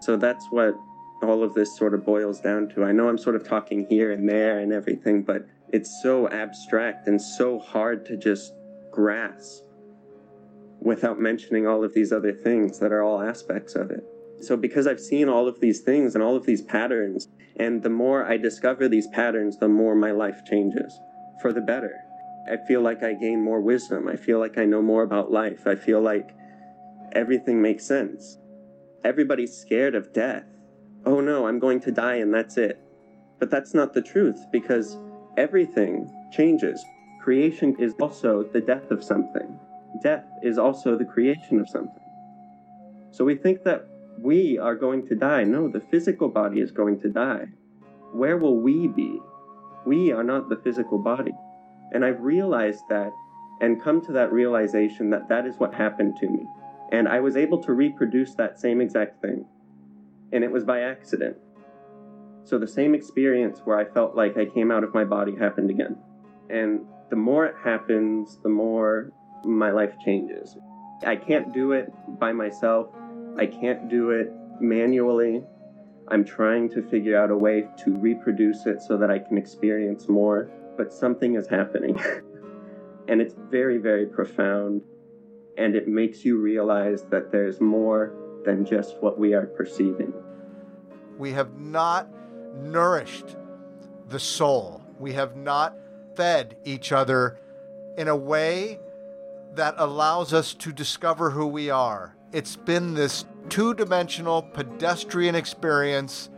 [0.00, 0.74] So that's what
[1.22, 2.82] all of this sort of boils down to.
[2.82, 7.08] I know I'm sort of talking here and there and everything, but it's so abstract
[7.08, 8.54] and so hard to just
[8.90, 9.64] grasp
[10.80, 14.02] without mentioning all of these other things that are all aspects of it.
[14.40, 17.90] So, because I've seen all of these things and all of these patterns, and the
[17.90, 20.98] more I discover these patterns, the more my life changes
[21.42, 21.92] for the better.
[22.48, 24.08] I feel like I gain more wisdom.
[24.08, 25.66] I feel like I know more about life.
[25.66, 26.30] I feel like
[27.12, 28.38] everything makes sense.
[29.04, 30.44] Everybody's scared of death.
[31.04, 32.78] Oh no, I'm going to die and that's it.
[33.38, 34.96] But that's not the truth because
[35.36, 36.84] everything changes.
[37.22, 39.58] Creation is also the death of something
[40.02, 42.02] death is also the creation of something.
[43.10, 43.86] So we think that
[44.18, 45.44] we are going to die.
[45.44, 47.46] No, the physical body is going to die.
[48.12, 49.20] Where will we be?
[49.86, 51.32] We are not the physical body.
[51.92, 53.12] And I've realized that
[53.60, 56.46] and come to that realization that that is what happened to me.
[56.92, 59.44] And I was able to reproduce that same exact thing.
[60.32, 61.36] And it was by accident.
[62.44, 65.70] So the same experience where I felt like I came out of my body happened
[65.70, 65.98] again.
[66.48, 69.12] And the more it happens, the more
[69.44, 70.56] my life changes.
[71.04, 72.88] I can't do it by myself.
[73.38, 75.42] I can't do it manually.
[76.08, 80.08] I'm trying to figure out a way to reproduce it so that I can experience
[80.08, 82.00] more, but something is happening.
[83.08, 84.82] and it's very, very profound.
[85.56, 88.14] And it makes you realize that there's more
[88.44, 90.12] than just what we are perceiving.
[91.18, 92.08] We have not
[92.56, 93.36] nourished
[94.08, 95.76] the soul, we have not
[96.16, 97.38] fed each other
[97.96, 98.78] in a way
[99.54, 102.16] that allows us to discover who we are.
[102.32, 106.30] It's been this two dimensional pedestrian experience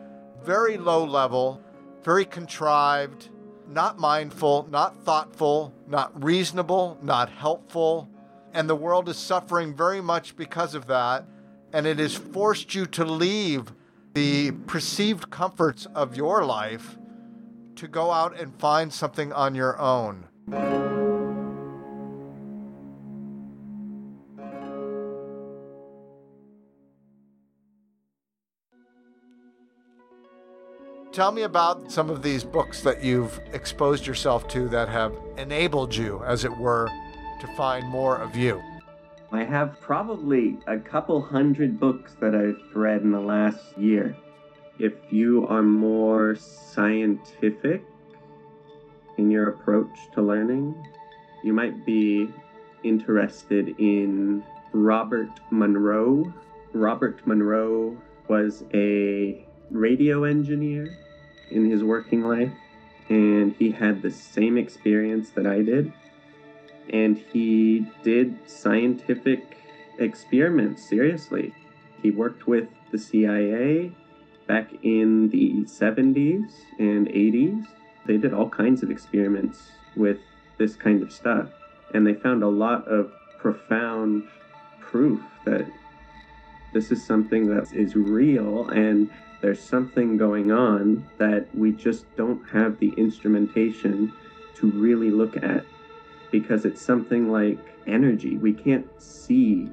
[0.43, 1.61] very low level,
[2.03, 3.31] very contrived,
[3.73, 8.09] not mindful, not thoughtful, not reasonable, not helpful.
[8.53, 11.25] And the world is suffering very much because of that.
[11.73, 13.73] And it has forced you to leave
[14.15, 16.99] the perceived comforts of your life
[17.77, 20.29] to go out and find something on your own.
[31.13, 35.95] Tell me about some of these books that you've exposed yourself to that have enabled
[35.95, 36.89] you, as it were,
[37.39, 38.63] to find more of you.
[39.31, 44.17] I have probably a couple hundred books that I've read in the last year.
[44.79, 47.85] If you are more scientific
[49.19, 50.75] in your approach to learning,
[51.45, 52.31] you might be
[52.85, 54.43] interested in
[54.73, 56.33] Robert Monroe.
[56.73, 57.99] Robert Monroe
[58.29, 60.99] was a radio engineer
[61.53, 62.53] in his working life,
[63.09, 65.93] and he had the same experience that I did.
[66.91, 69.57] And he did scientific
[69.99, 71.55] experiments, seriously.
[72.03, 73.93] He worked with the CIA
[74.47, 77.67] back in the 70s and 80s.
[78.07, 80.19] They did all kinds of experiments with
[80.59, 81.49] this kind of stuff,
[81.95, 84.25] and they found a lot of profound
[84.81, 85.67] proof that
[86.73, 89.11] this is something that is real and
[89.43, 94.13] there's something going on that we just don't have the instrumentation
[94.55, 95.65] to really look at
[96.31, 98.37] because it's something like energy.
[98.37, 99.69] We can't see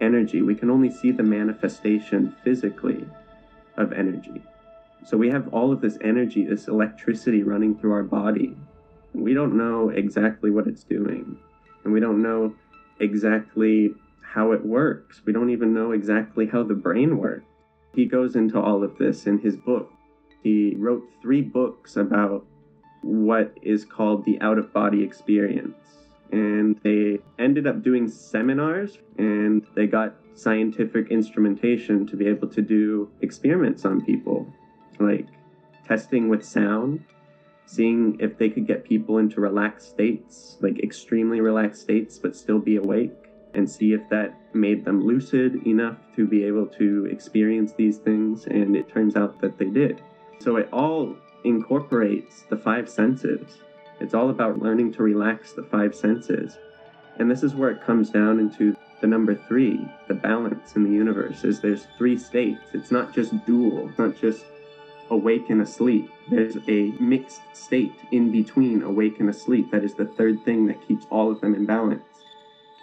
[0.00, 3.06] energy, we can only see the manifestation physically
[3.76, 4.42] of energy.
[5.04, 8.56] So we have all of this energy, this electricity running through our body.
[9.14, 11.38] We don't know exactly what it's doing,
[11.84, 12.54] and we don't know
[12.98, 15.22] exactly how it works.
[15.24, 17.51] We don't even know exactly how the brain works.
[17.94, 19.92] He goes into all of this in his book.
[20.42, 22.44] He wrote three books about
[23.02, 25.76] what is called the out of body experience.
[26.30, 32.62] And they ended up doing seminars and they got scientific instrumentation to be able to
[32.62, 34.46] do experiments on people,
[34.98, 35.26] like
[35.86, 37.04] testing with sound,
[37.66, 42.58] seeing if they could get people into relaxed states, like extremely relaxed states, but still
[42.58, 43.21] be awake
[43.54, 48.46] and see if that made them lucid enough to be able to experience these things.
[48.46, 50.02] And it turns out that they did.
[50.40, 53.58] So it all incorporates the five senses.
[54.00, 56.58] It's all about learning to relax the five senses.
[57.18, 60.90] And this is where it comes down into the number three, the balance in the
[60.90, 62.62] universe, is there's three states.
[62.72, 64.44] It's not just dual, it's not just
[65.10, 66.10] awake and asleep.
[66.30, 69.70] There's a mixed state in between awake and asleep.
[69.70, 72.02] That is the third thing that keeps all of them in balance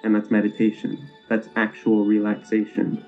[0.04, 1.10] and that's meditation.
[1.28, 3.04] That's actual relaxation.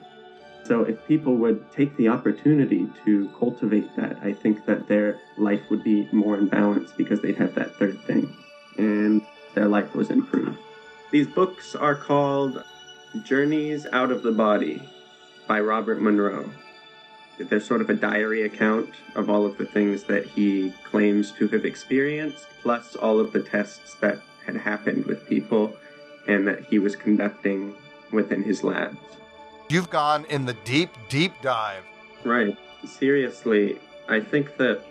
[0.63, 5.61] So if people would take the opportunity to cultivate that, I think that their life
[5.69, 8.35] would be more in balance because they'd have that third thing
[8.77, 9.21] and
[9.53, 10.57] their life was improved.
[11.11, 12.63] These books are called
[13.23, 14.81] Journeys Out of the Body
[15.47, 16.49] by Robert Monroe.
[17.37, 21.47] They're sort of a diary account of all of the things that he claims to
[21.49, 25.75] have experienced, plus all of the tests that had happened with people
[26.27, 27.73] and that he was conducting
[28.11, 28.97] within his labs.
[29.69, 31.83] You've gone in the deep, deep dive.
[32.23, 32.57] Right.
[32.85, 34.83] Seriously, I think that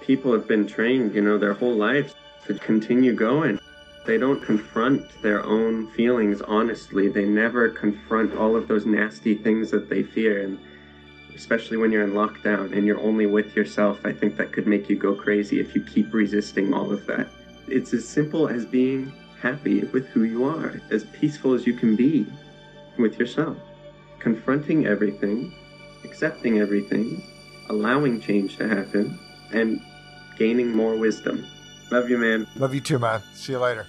[0.00, 2.14] people have been trained, you know, their whole lives
[2.46, 3.58] to continue going.
[4.04, 7.08] They don't confront their own feelings honestly.
[7.08, 10.42] They never confront all of those nasty things that they fear.
[10.42, 10.58] And
[11.34, 14.88] especially when you're in lockdown and you're only with yourself, I think that could make
[14.88, 17.28] you go crazy if you keep resisting all of that.
[17.66, 21.96] It's as simple as being happy with who you are, as peaceful as you can
[21.96, 22.26] be
[22.98, 23.56] with yourself.
[24.18, 25.54] Confronting everything,
[26.04, 27.22] accepting everything,
[27.68, 29.18] allowing change to happen,
[29.52, 29.80] and
[30.38, 31.46] gaining more wisdom.
[31.90, 32.46] Love you, man.
[32.56, 33.22] Love you too, man.
[33.34, 33.86] See you later.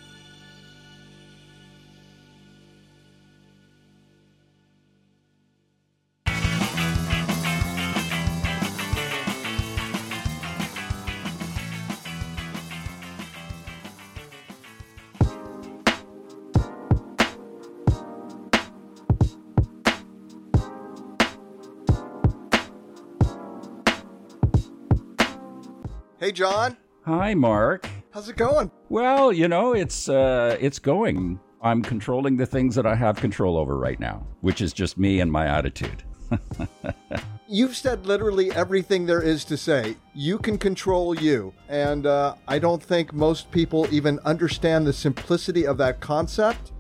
[26.38, 26.78] John.
[27.06, 27.90] Hi, Mark.
[28.12, 28.70] How's it going?
[28.90, 31.40] Well, you know, it's uh, it's going.
[31.64, 35.20] I'm controlling the things that I have control over right now, which is just me
[35.20, 36.04] and my attitude.
[37.48, 39.98] You've said literally everything there is to say.
[40.14, 41.56] You can control you.
[41.70, 46.72] And uh, I don't think most people even understand the simplicity of that concept.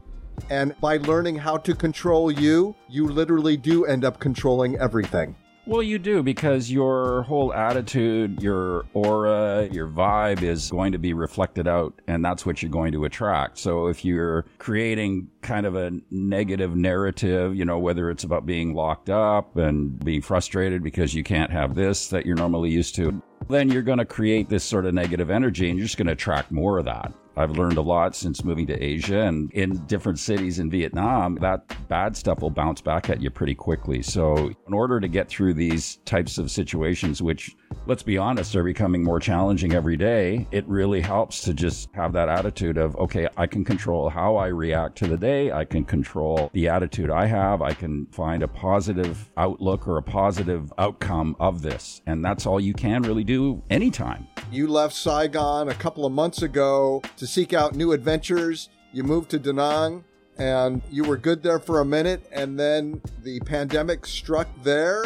[0.52, 5.36] And by learning how to control you, you literally do end up controlling everything.
[5.68, 11.12] Well, you do because your whole attitude, your aura, your vibe is going to be
[11.12, 13.58] reflected out, and that's what you're going to attract.
[13.58, 18.76] So if you're creating kind of a negative narrative, you know, whether it's about being
[18.76, 23.22] locked up and being frustrated because you can't have this that you're normally used to,
[23.50, 26.14] then you're going to create this sort of negative energy and you're just going to
[26.14, 27.12] attract more of that.
[27.38, 31.88] I've learned a lot since moving to Asia and in different cities in Vietnam, that
[31.88, 34.02] bad stuff will bounce back at you pretty quickly.
[34.02, 38.64] So, in order to get through these types of situations, which let's be honest, are
[38.64, 43.28] becoming more challenging every day, it really helps to just have that attitude of, okay,
[43.38, 45.52] I can control how I react to the day.
[45.52, 47.62] I can control the attitude I have.
[47.62, 52.02] I can find a positive outlook or a positive outcome of this.
[52.06, 54.28] And that's all you can really do anytime.
[54.52, 58.70] You left Saigon a couple of months ago to seek out new adventures.
[58.92, 60.04] You moved to Da Nang
[60.38, 65.06] and you were good there for a minute, and then the pandemic struck there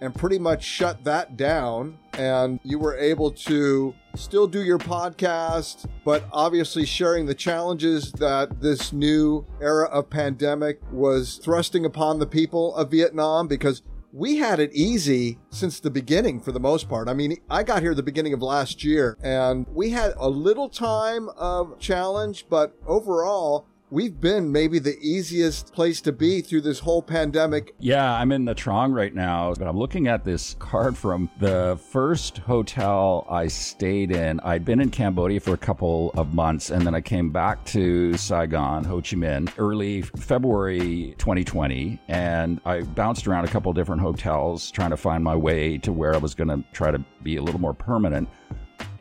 [0.00, 1.98] and pretty much shut that down.
[2.14, 8.60] And you were able to still do your podcast, but obviously sharing the challenges that
[8.60, 13.82] this new era of pandemic was thrusting upon the people of Vietnam because
[14.12, 17.08] we had it easy since the beginning for the most part.
[17.08, 20.28] I mean, I got here at the beginning of last year and we had a
[20.28, 26.60] little time of challenge, but overall, we've been maybe the easiest place to be through
[26.60, 27.74] this whole pandemic.
[27.78, 31.78] Yeah, I'm in Nha Trang right now, but I'm looking at this card from the
[31.90, 34.40] first hotel I stayed in.
[34.40, 38.16] I'd been in Cambodia for a couple of months, and then I came back to
[38.16, 44.70] Saigon, Ho Chi Minh, early February 2020, and I bounced around a couple different hotels
[44.70, 47.42] trying to find my way to where I was going to try to be a
[47.42, 48.28] little more permanent.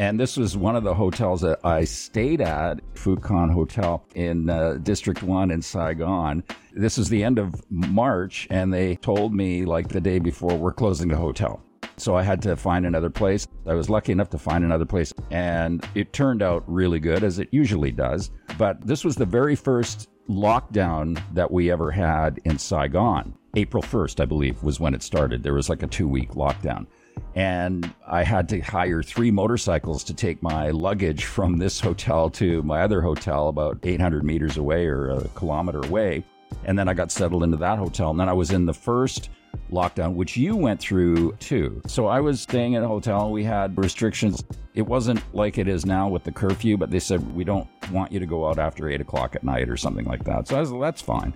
[0.01, 2.79] And this was one of the hotels that I stayed at,
[3.21, 6.41] Con Hotel in uh, District 1 in Saigon.
[6.71, 10.71] This was the end of March, and they told me, like the day before, we're
[10.71, 11.61] closing the hotel.
[11.97, 13.45] So I had to find another place.
[13.67, 17.37] I was lucky enough to find another place, and it turned out really good, as
[17.37, 18.31] it usually does.
[18.57, 23.35] But this was the very first lockdown that we ever had in Saigon.
[23.55, 25.43] April 1st, I believe, was when it started.
[25.43, 26.87] There was like a two week lockdown
[27.35, 32.63] and I had to hire three motorcycles to take my luggage from this hotel to
[32.63, 36.23] my other hotel about 800 meters away or a kilometer away.
[36.65, 38.09] And then I got settled into that hotel.
[38.09, 39.29] And then I was in the first
[39.71, 41.81] lockdown, which you went through too.
[41.87, 43.31] So I was staying in a hotel.
[43.31, 44.43] We had restrictions.
[44.73, 48.11] It wasn't like it is now with the curfew, but they said, we don't want
[48.11, 50.47] you to go out after eight o'clock at night or something like that.
[50.47, 51.33] So I was, that's fine.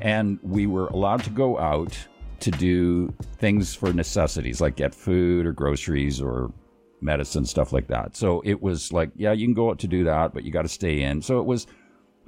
[0.00, 1.96] And we were allowed to go out
[2.42, 6.52] to do things for necessities like get food or groceries or
[7.00, 8.16] medicine, stuff like that.
[8.16, 10.62] So it was like, yeah, you can go out to do that, but you got
[10.62, 11.22] to stay in.
[11.22, 11.66] So it was,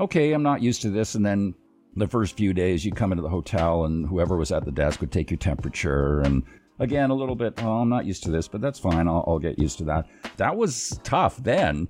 [0.00, 1.14] okay, I'm not used to this.
[1.14, 1.54] And then
[1.96, 5.00] the first few days, you come into the hotel and whoever was at the desk
[5.00, 6.20] would take your temperature.
[6.20, 6.42] And
[6.80, 9.06] again, a little bit, oh, I'm not used to this, but that's fine.
[9.06, 10.06] I'll, I'll get used to that.
[10.38, 11.88] That was tough then.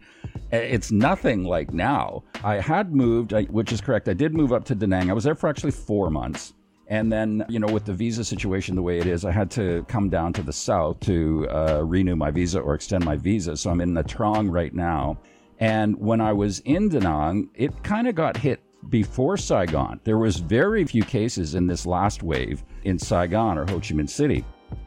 [0.53, 2.23] It's nothing like now.
[2.43, 4.09] I had moved, which is correct.
[4.09, 5.11] I did move up to Da Nang.
[5.11, 6.53] I was there for actually four months.
[6.89, 9.85] And then, you know, with the visa situation the way it is, I had to
[9.89, 13.57] come down to the south to uh, renew my visa or extend my visa.
[13.57, 15.19] So I'm in Nha Trang right now.
[15.61, 18.61] And when I was in Da Nang, it kind of got hit
[18.91, 20.01] before Saigon.
[20.05, 24.09] There was very few cases in this last wave in Saigon or Ho Chi Minh
[24.09, 24.45] City.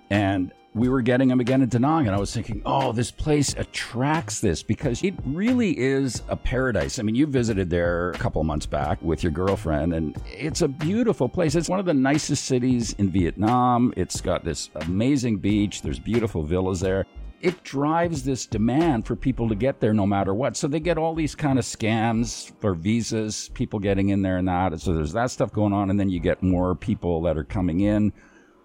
[0.10, 3.10] And we were getting them again in Da Nang, and I was thinking, oh, this
[3.10, 7.00] place attracts this because it really is a paradise.
[7.00, 10.68] I mean, you visited there a couple months back with your girlfriend, and it's a
[10.68, 11.56] beautiful place.
[11.56, 13.94] It's one of the nicest cities in Vietnam.
[13.98, 17.06] It's got this amazing beach, there's beautiful villas there.
[17.40, 20.58] It drives this demand for people to get there no matter what.
[20.58, 24.48] So they get all these kind of scams for visas, people getting in there and
[24.48, 24.80] that.
[24.80, 27.82] So there's that stuff going on, and then you get more people that are coming
[27.82, 28.12] in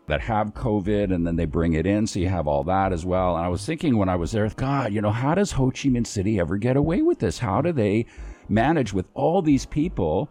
[0.08, 2.06] that have COVID and then they bring it in.
[2.06, 3.36] So you have all that as well.
[3.36, 5.88] And I was thinking when I was there, God, you know, how does Ho Chi
[5.88, 7.38] Minh City ever get away with this?
[7.38, 8.06] How do they
[8.48, 10.28] manage with all these people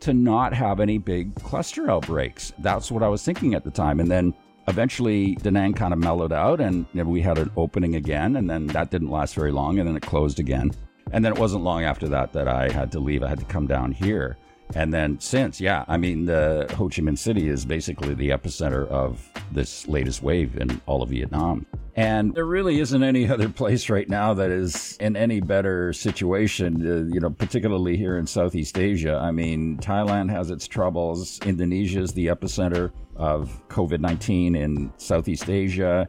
[0.00, 2.52] to not have any big cluster outbreaks?
[2.58, 4.00] That's what I was thinking at the time.
[4.00, 4.34] And then
[4.68, 8.36] eventually Da Nang kind of mellowed out and we had an opening again.
[8.36, 9.78] And then that didn't last very long.
[9.78, 10.72] And then it closed again.
[11.12, 13.22] And then it wasn't long after that that I had to leave.
[13.22, 14.36] I had to come down here.
[14.74, 18.88] And then since, yeah, I mean, the Ho Chi Minh City is basically the epicenter
[18.88, 21.66] of this latest wave in all of Vietnam.
[21.94, 26.76] And there really isn't any other place right now that is in any better situation,
[26.86, 29.20] uh, you know, particularly here in Southeast Asia.
[29.22, 31.38] I mean, Thailand has its troubles.
[31.40, 36.06] Indonesia is the epicenter of COVID 19 in Southeast Asia.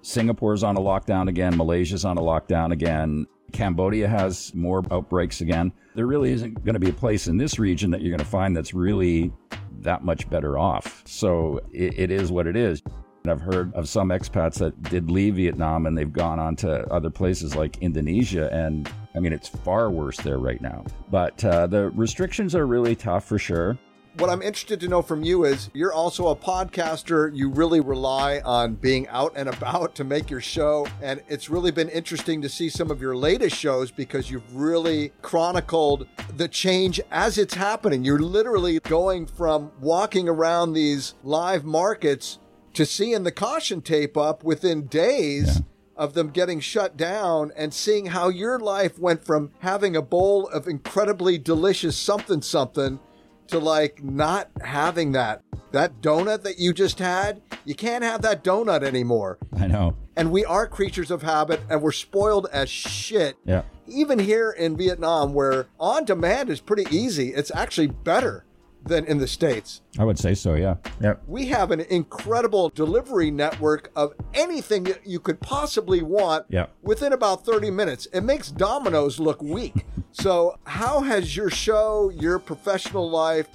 [0.00, 1.56] Singapore's on a lockdown again.
[1.56, 3.26] Malaysia's on a lockdown again.
[3.52, 5.72] Cambodia has more outbreaks again.
[5.96, 8.24] There really isn't going to be a place in this region that you're going to
[8.24, 9.32] find that's really
[9.80, 11.02] that much better off.
[11.06, 12.82] So it, it is what it is.
[13.24, 16.86] And I've heard of some expats that did leave Vietnam and they've gone on to
[16.92, 18.52] other places like Indonesia.
[18.52, 20.84] And I mean, it's far worse there right now.
[21.10, 23.78] But uh, the restrictions are really tough for sure
[24.18, 27.34] what I'm interested to know from you is you're also a podcaster.
[27.34, 30.86] You really rely on being out and about to make your show.
[31.02, 35.12] And it's really been interesting to see some of your latest shows because you've really
[35.20, 36.06] chronicled
[36.36, 38.04] the change as it's happening.
[38.04, 42.38] You're literally going from walking around these live markets
[42.72, 45.56] to seeing the caution tape up within days.
[45.56, 45.62] Yeah
[45.98, 50.46] of them getting shut down and seeing how your life went from having a bowl
[50.48, 53.00] of incredibly delicious something something
[53.48, 55.42] to like not having that.
[55.72, 59.38] That donut that you just had, you can't have that donut anymore.
[59.58, 59.96] I know.
[60.16, 63.36] And we are creatures of habit and we're spoiled as shit.
[63.44, 63.62] Yeah.
[63.86, 68.45] Even here in Vietnam, where on demand is pretty easy, it's actually better
[68.86, 69.82] than in the States.
[69.98, 70.76] I would say so, yeah.
[71.00, 71.22] Yep.
[71.26, 76.72] We have an incredible delivery network of anything that you could possibly want yep.
[76.82, 78.06] within about 30 minutes.
[78.12, 79.86] It makes Domino's look weak.
[80.12, 83.48] so, how has your show, your professional life,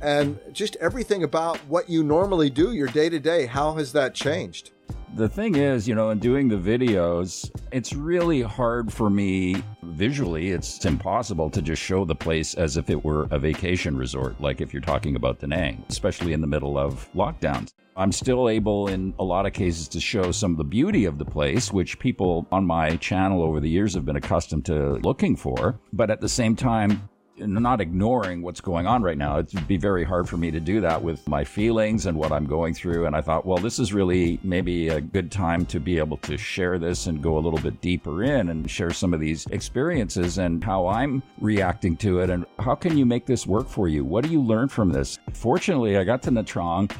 [0.00, 4.14] and just everything about what you normally do, your day to day, how has that
[4.14, 4.70] changed?
[5.14, 10.50] The thing is, you know, in doing the videos, it's really hard for me visually.
[10.52, 14.60] It's impossible to just show the place as if it were a vacation resort, like
[14.60, 17.74] if you're talking about Da Nang, especially in the middle of lockdowns.
[17.96, 21.18] I'm still able, in a lot of cases, to show some of the beauty of
[21.18, 25.34] the place, which people on my channel over the years have been accustomed to looking
[25.34, 25.80] for.
[25.92, 27.08] But at the same time,
[27.40, 29.38] not ignoring what's going on right now.
[29.38, 32.46] It'd be very hard for me to do that with my feelings and what I'm
[32.46, 33.06] going through.
[33.06, 36.36] And I thought, well, this is really maybe a good time to be able to
[36.36, 40.38] share this and go a little bit deeper in and share some of these experiences
[40.38, 42.30] and how I'm reacting to it.
[42.30, 44.04] And how can you make this work for you?
[44.04, 45.18] What do you learn from this?
[45.32, 46.90] Fortunately, I got to Nha Trang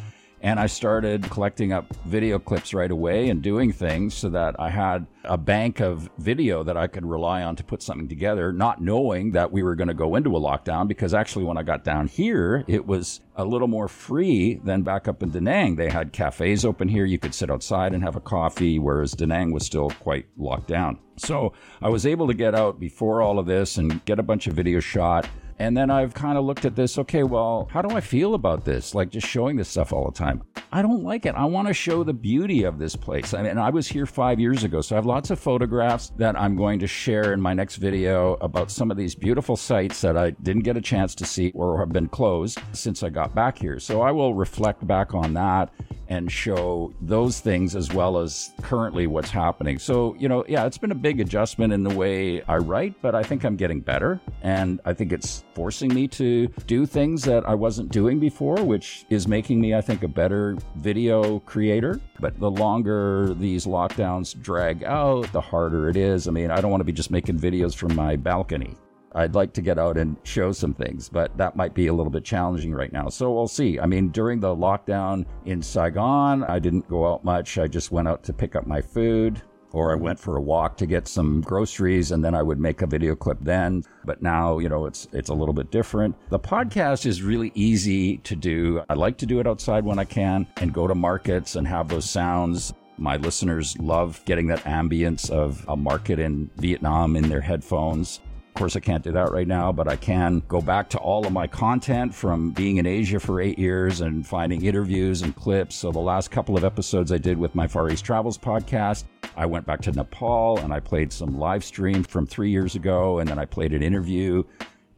[0.40, 4.70] and I started collecting up video clips right away and doing things so that I
[4.70, 8.80] had a bank of video that I could rely on to put something together, not
[8.80, 10.86] knowing that we were going to go into a lockdown.
[10.86, 15.08] Because actually, when I got down here, it was a little more free than back
[15.08, 15.76] up in Da Nang.
[15.76, 17.04] They had cafes open here.
[17.04, 20.68] You could sit outside and have a coffee, whereas Da Nang was still quite locked
[20.68, 20.98] down.
[21.16, 24.46] So I was able to get out before all of this and get a bunch
[24.46, 25.28] of video shot
[25.58, 28.64] and then I've kind of looked at this okay, well, how do I feel about
[28.64, 28.94] this?
[28.94, 30.42] Like just showing this stuff all the time.
[30.70, 31.34] I don't like it.
[31.34, 33.34] I want to show the beauty of this place.
[33.34, 36.38] I mean, I was here five years ago, so I have lots of photographs that
[36.38, 40.16] I'm going to share in my next video about some of these beautiful sites that
[40.16, 43.58] I didn't get a chance to see or have been closed since I got back
[43.58, 43.78] here.
[43.78, 45.72] So I will reflect back on that
[46.08, 49.78] and show those things as well as currently what's happening.
[49.78, 53.14] So, you know, yeah, it's been a big adjustment in the way I write, but
[53.14, 54.20] I think I'm getting better.
[54.42, 59.04] And I think it's forcing me to do things that I wasn't doing before, which
[59.10, 62.00] is making me, I think, a better video creator.
[62.20, 66.28] But the longer these lockdowns drag out, the harder it is.
[66.28, 68.76] I mean, I don't want to be just making videos from my balcony.
[69.16, 72.12] I'd like to get out and show some things, but that might be a little
[72.12, 73.08] bit challenging right now.
[73.08, 73.80] So we'll see.
[73.80, 77.58] I mean, during the lockdown in Saigon, I didn't go out much.
[77.58, 79.42] I just went out to pick up my food
[79.72, 80.04] or I mm-hmm.
[80.04, 83.14] went for a walk to get some groceries and then I would make a video
[83.14, 83.84] clip then.
[84.04, 86.16] But now, you know, it's it's a little bit different.
[86.30, 88.82] The podcast is really easy to do.
[88.88, 91.88] I like to do it outside when I can and go to markets and have
[91.88, 92.72] those sounds.
[92.96, 98.20] My listeners love getting that ambience of a market in Vietnam in their headphones
[98.58, 101.32] course, I can't do that right now, but I can go back to all of
[101.32, 105.76] my content from being in Asia for eight years and finding interviews and clips.
[105.76, 109.04] So, the last couple of episodes I did with my Far East Travels podcast,
[109.36, 113.20] I went back to Nepal and I played some live stream from three years ago,
[113.20, 114.42] and then I played an interview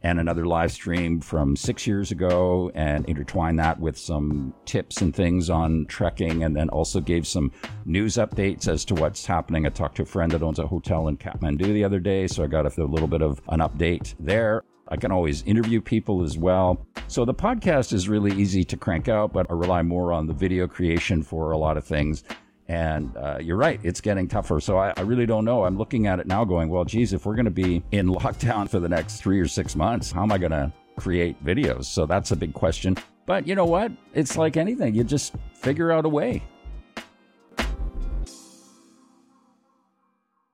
[0.03, 5.15] and another live stream from six years ago and intertwine that with some tips and
[5.15, 7.51] things on trekking and then also gave some
[7.85, 9.65] news updates as to what's happening.
[9.65, 12.43] I talked to a friend that owns a hotel in Kathmandu the other day, so
[12.43, 14.63] I got a little bit of an update there.
[14.87, 16.85] I can always interview people as well.
[17.07, 20.33] So the podcast is really easy to crank out, but I rely more on the
[20.33, 22.23] video creation for a lot of things.
[22.71, 24.61] And uh, you're right, it's getting tougher.
[24.61, 25.65] So I, I, really don't know.
[25.65, 28.69] I'm looking at it now going, well, geez, if we're going to be in lockdown
[28.69, 31.83] for the next three or six months, how am I going to create videos?
[31.83, 32.95] So that's a big question.
[33.25, 33.91] But you know what?
[34.13, 36.43] It's like anything, you just figure out a way.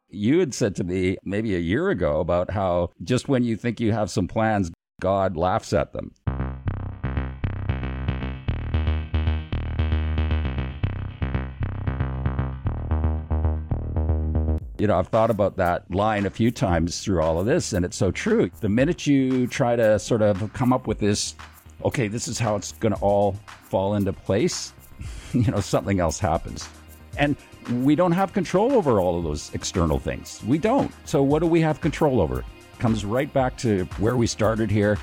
[0.09, 3.79] You had said to me maybe a year ago about how just when you think
[3.79, 6.15] you have some plans, God laughs at them.
[14.79, 17.83] You know, I've thought about that line a few times through all of this, and
[17.83, 18.51] it's so true.
[18.61, 21.35] The minute you try to sort of come up with this,
[21.83, 24.73] okay, this is how it's going to all fall into place,
[25.33, 26.69] you know, something else happens.
[27.17, 27.35] And
[27.83, 30.41] we don't have control over all of those external things.
[30.45, 30.91] We don't.
[31.05, 32.43] So what do we have control over?
[32.79, 34.97] comes right back to where we started here.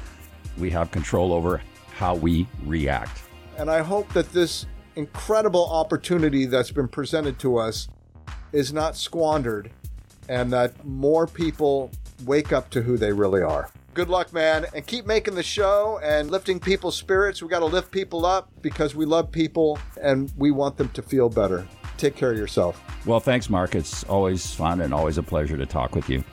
[0.59, 1.61] We have control over
[1.95, 3.23] how we react.
[3.59, 4.67] And I hope that this
[4.97, 7.89] incredible opportunity that's been presented to us
[8.55, 9.71] is not squandered
[10.29, 11.91] and that more people
[12.25, 13.69] wake up to who they really are.
[13.93, 17.43] Good luck, man, and keep making the show and lifting people's spirits.
[17.43, 21.03] We got to lift people up because we love people and we want them to
[21.03, 21.67] feel better.
[21.97, 22.81] Take care of yourself.
[23.07, 23.75] Well, thanks, Mark.
[23.75, 26.25] It's always fun and always a pleasure to talk with you.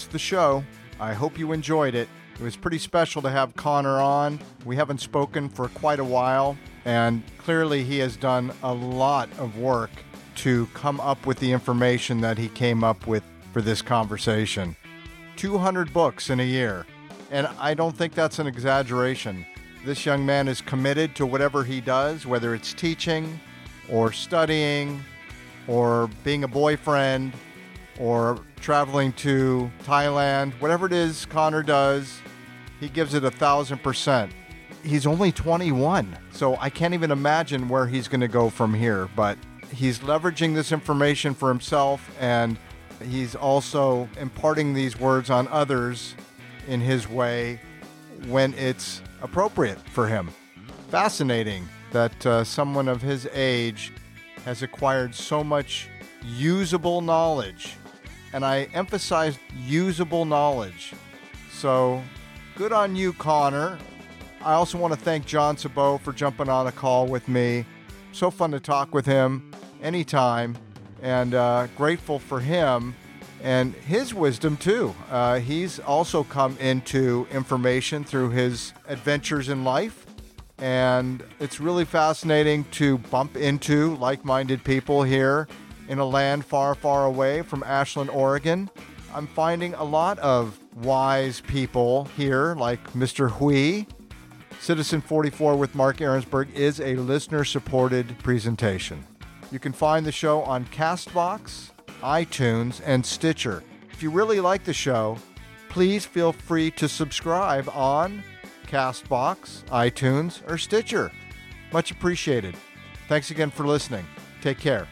[0.00, 0.64] That's the show.
[0.98, 2.08] I hope you enjoyed it.
[2.34, 4.38] It was pretty special to have Connor on.
[4.64, 9.58] We haven't spoken for quite a while, and clearly he has done a lot of
[9.58, 9.90] work
[10.36, 13.22] to come up with the information that he came up with
[13.52, 14.74] for this conversation.
[15.36, 16.86] 200 books in a year,
[17.30, 19.44] and I don't think that's an exaggeration.
[19.84, 23.38] This young man is committed to whatever he does, whether it's teaching
[23.90, 25.04] or studying
[25.68, 27.34] or being a boyfriend
[28.00, 32.20] or traveling to Thailand, whatever it is Connor does,
[32.80, 34.32] he gives it a thousand percent.
[34.82, 39.10] He's only 21, so I can't even imagine where he's going to go from here.
[39.14, 39.36] But
[39.70, 42.56] he's leveraging this information for himself, and
[43.06, 46.14] he's also imparting these words on others
[46.66, 47.60] in his way
[48.28, 50.30] when it's appropriate for him.
[50.88, 53.92] Fascinating that uh, someone of his age
[54.46, 55.88] has acquired so much
[56.24, 57.76] usable knowledge
[58.32, 60.92] and I emphasized usable knowledge.
[61.52, 62.02] So
[62.56, 63.78] good on you, Connor.
[64.42, 67.64] I also want to thank John Sabot for jumping on a call with me.
[68.12, 69.52] So fun to talk with him
[69.82, 70.56] anytime,
[71.02, 72.94] and uh, grateful for him
[73.42, 74.94] and his wisdom too.
[75.10, 80.06] Uh, he's also come into information through his adventures in life.
[80.58, 85.48] And it's really fascinating to bump into like minded people here
[85.90, 88.70] in a land far, far away from Ashland, Oregon.
[89.12, 93.28] I'm finding a lot of wise people here, like Mr.
[93.28, 93.86] Hui.
[94.60, 99.04] Citizen 44 with Mark Ahrensberg is a listener supported presentation.
[99.50, 101.70] You can find the show on Castbox,
[102.02, 103.64] iTunes, and Stitcher.
[103.90, 105.18] If you really like the show,
[105.70, 108.22] please feel free to subscribe on
[108.68, 111.10] Castbox, iTunes, or Stitcher.
[111.72, 112.54] Much appreciated.
[113.08, 114.06] Thanks again for listening.
[114.40, 114.86] Take care.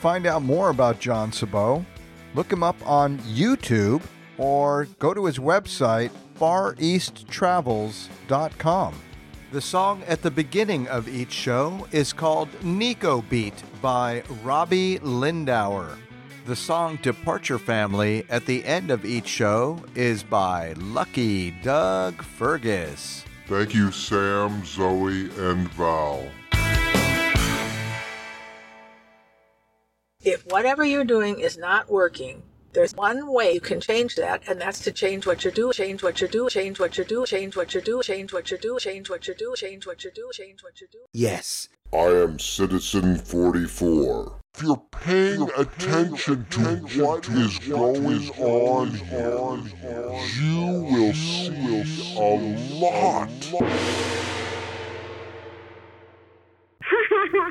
[0.00, 1.84] Find out more about John Sabot,
[2.34, 4.00] look him up on YouTube
[4.38, 8.94] or go to his website, fareasttravels.com.
[9.52, 15.98] The song at the beginning of each show is called Nico Beat by Robbie Lindauer.
[16.46, 23.26] The song Departure Family at the end of each show is by Lucky Doug Fergus.
[23.46, 26.26] Thank you, Sam, Zoe, and Val.
[30.22, 32.42] If whatever you're doing is not working,
[32.74, 36.02] there's one way you can change that, and that's to change what you do, change
[36.02, 38.78] what you do, change what you do, change what you do, change what you do,
[38.78, 40.98] change what you do, change what you do, change what you do.
[41.14, 41.70] Yes.
[41.90, 44.34] I am Citizen 44.
[44.54, 46.60] If you're paying attention to
[47.00, 53.30] what is going on here, you will see a lot.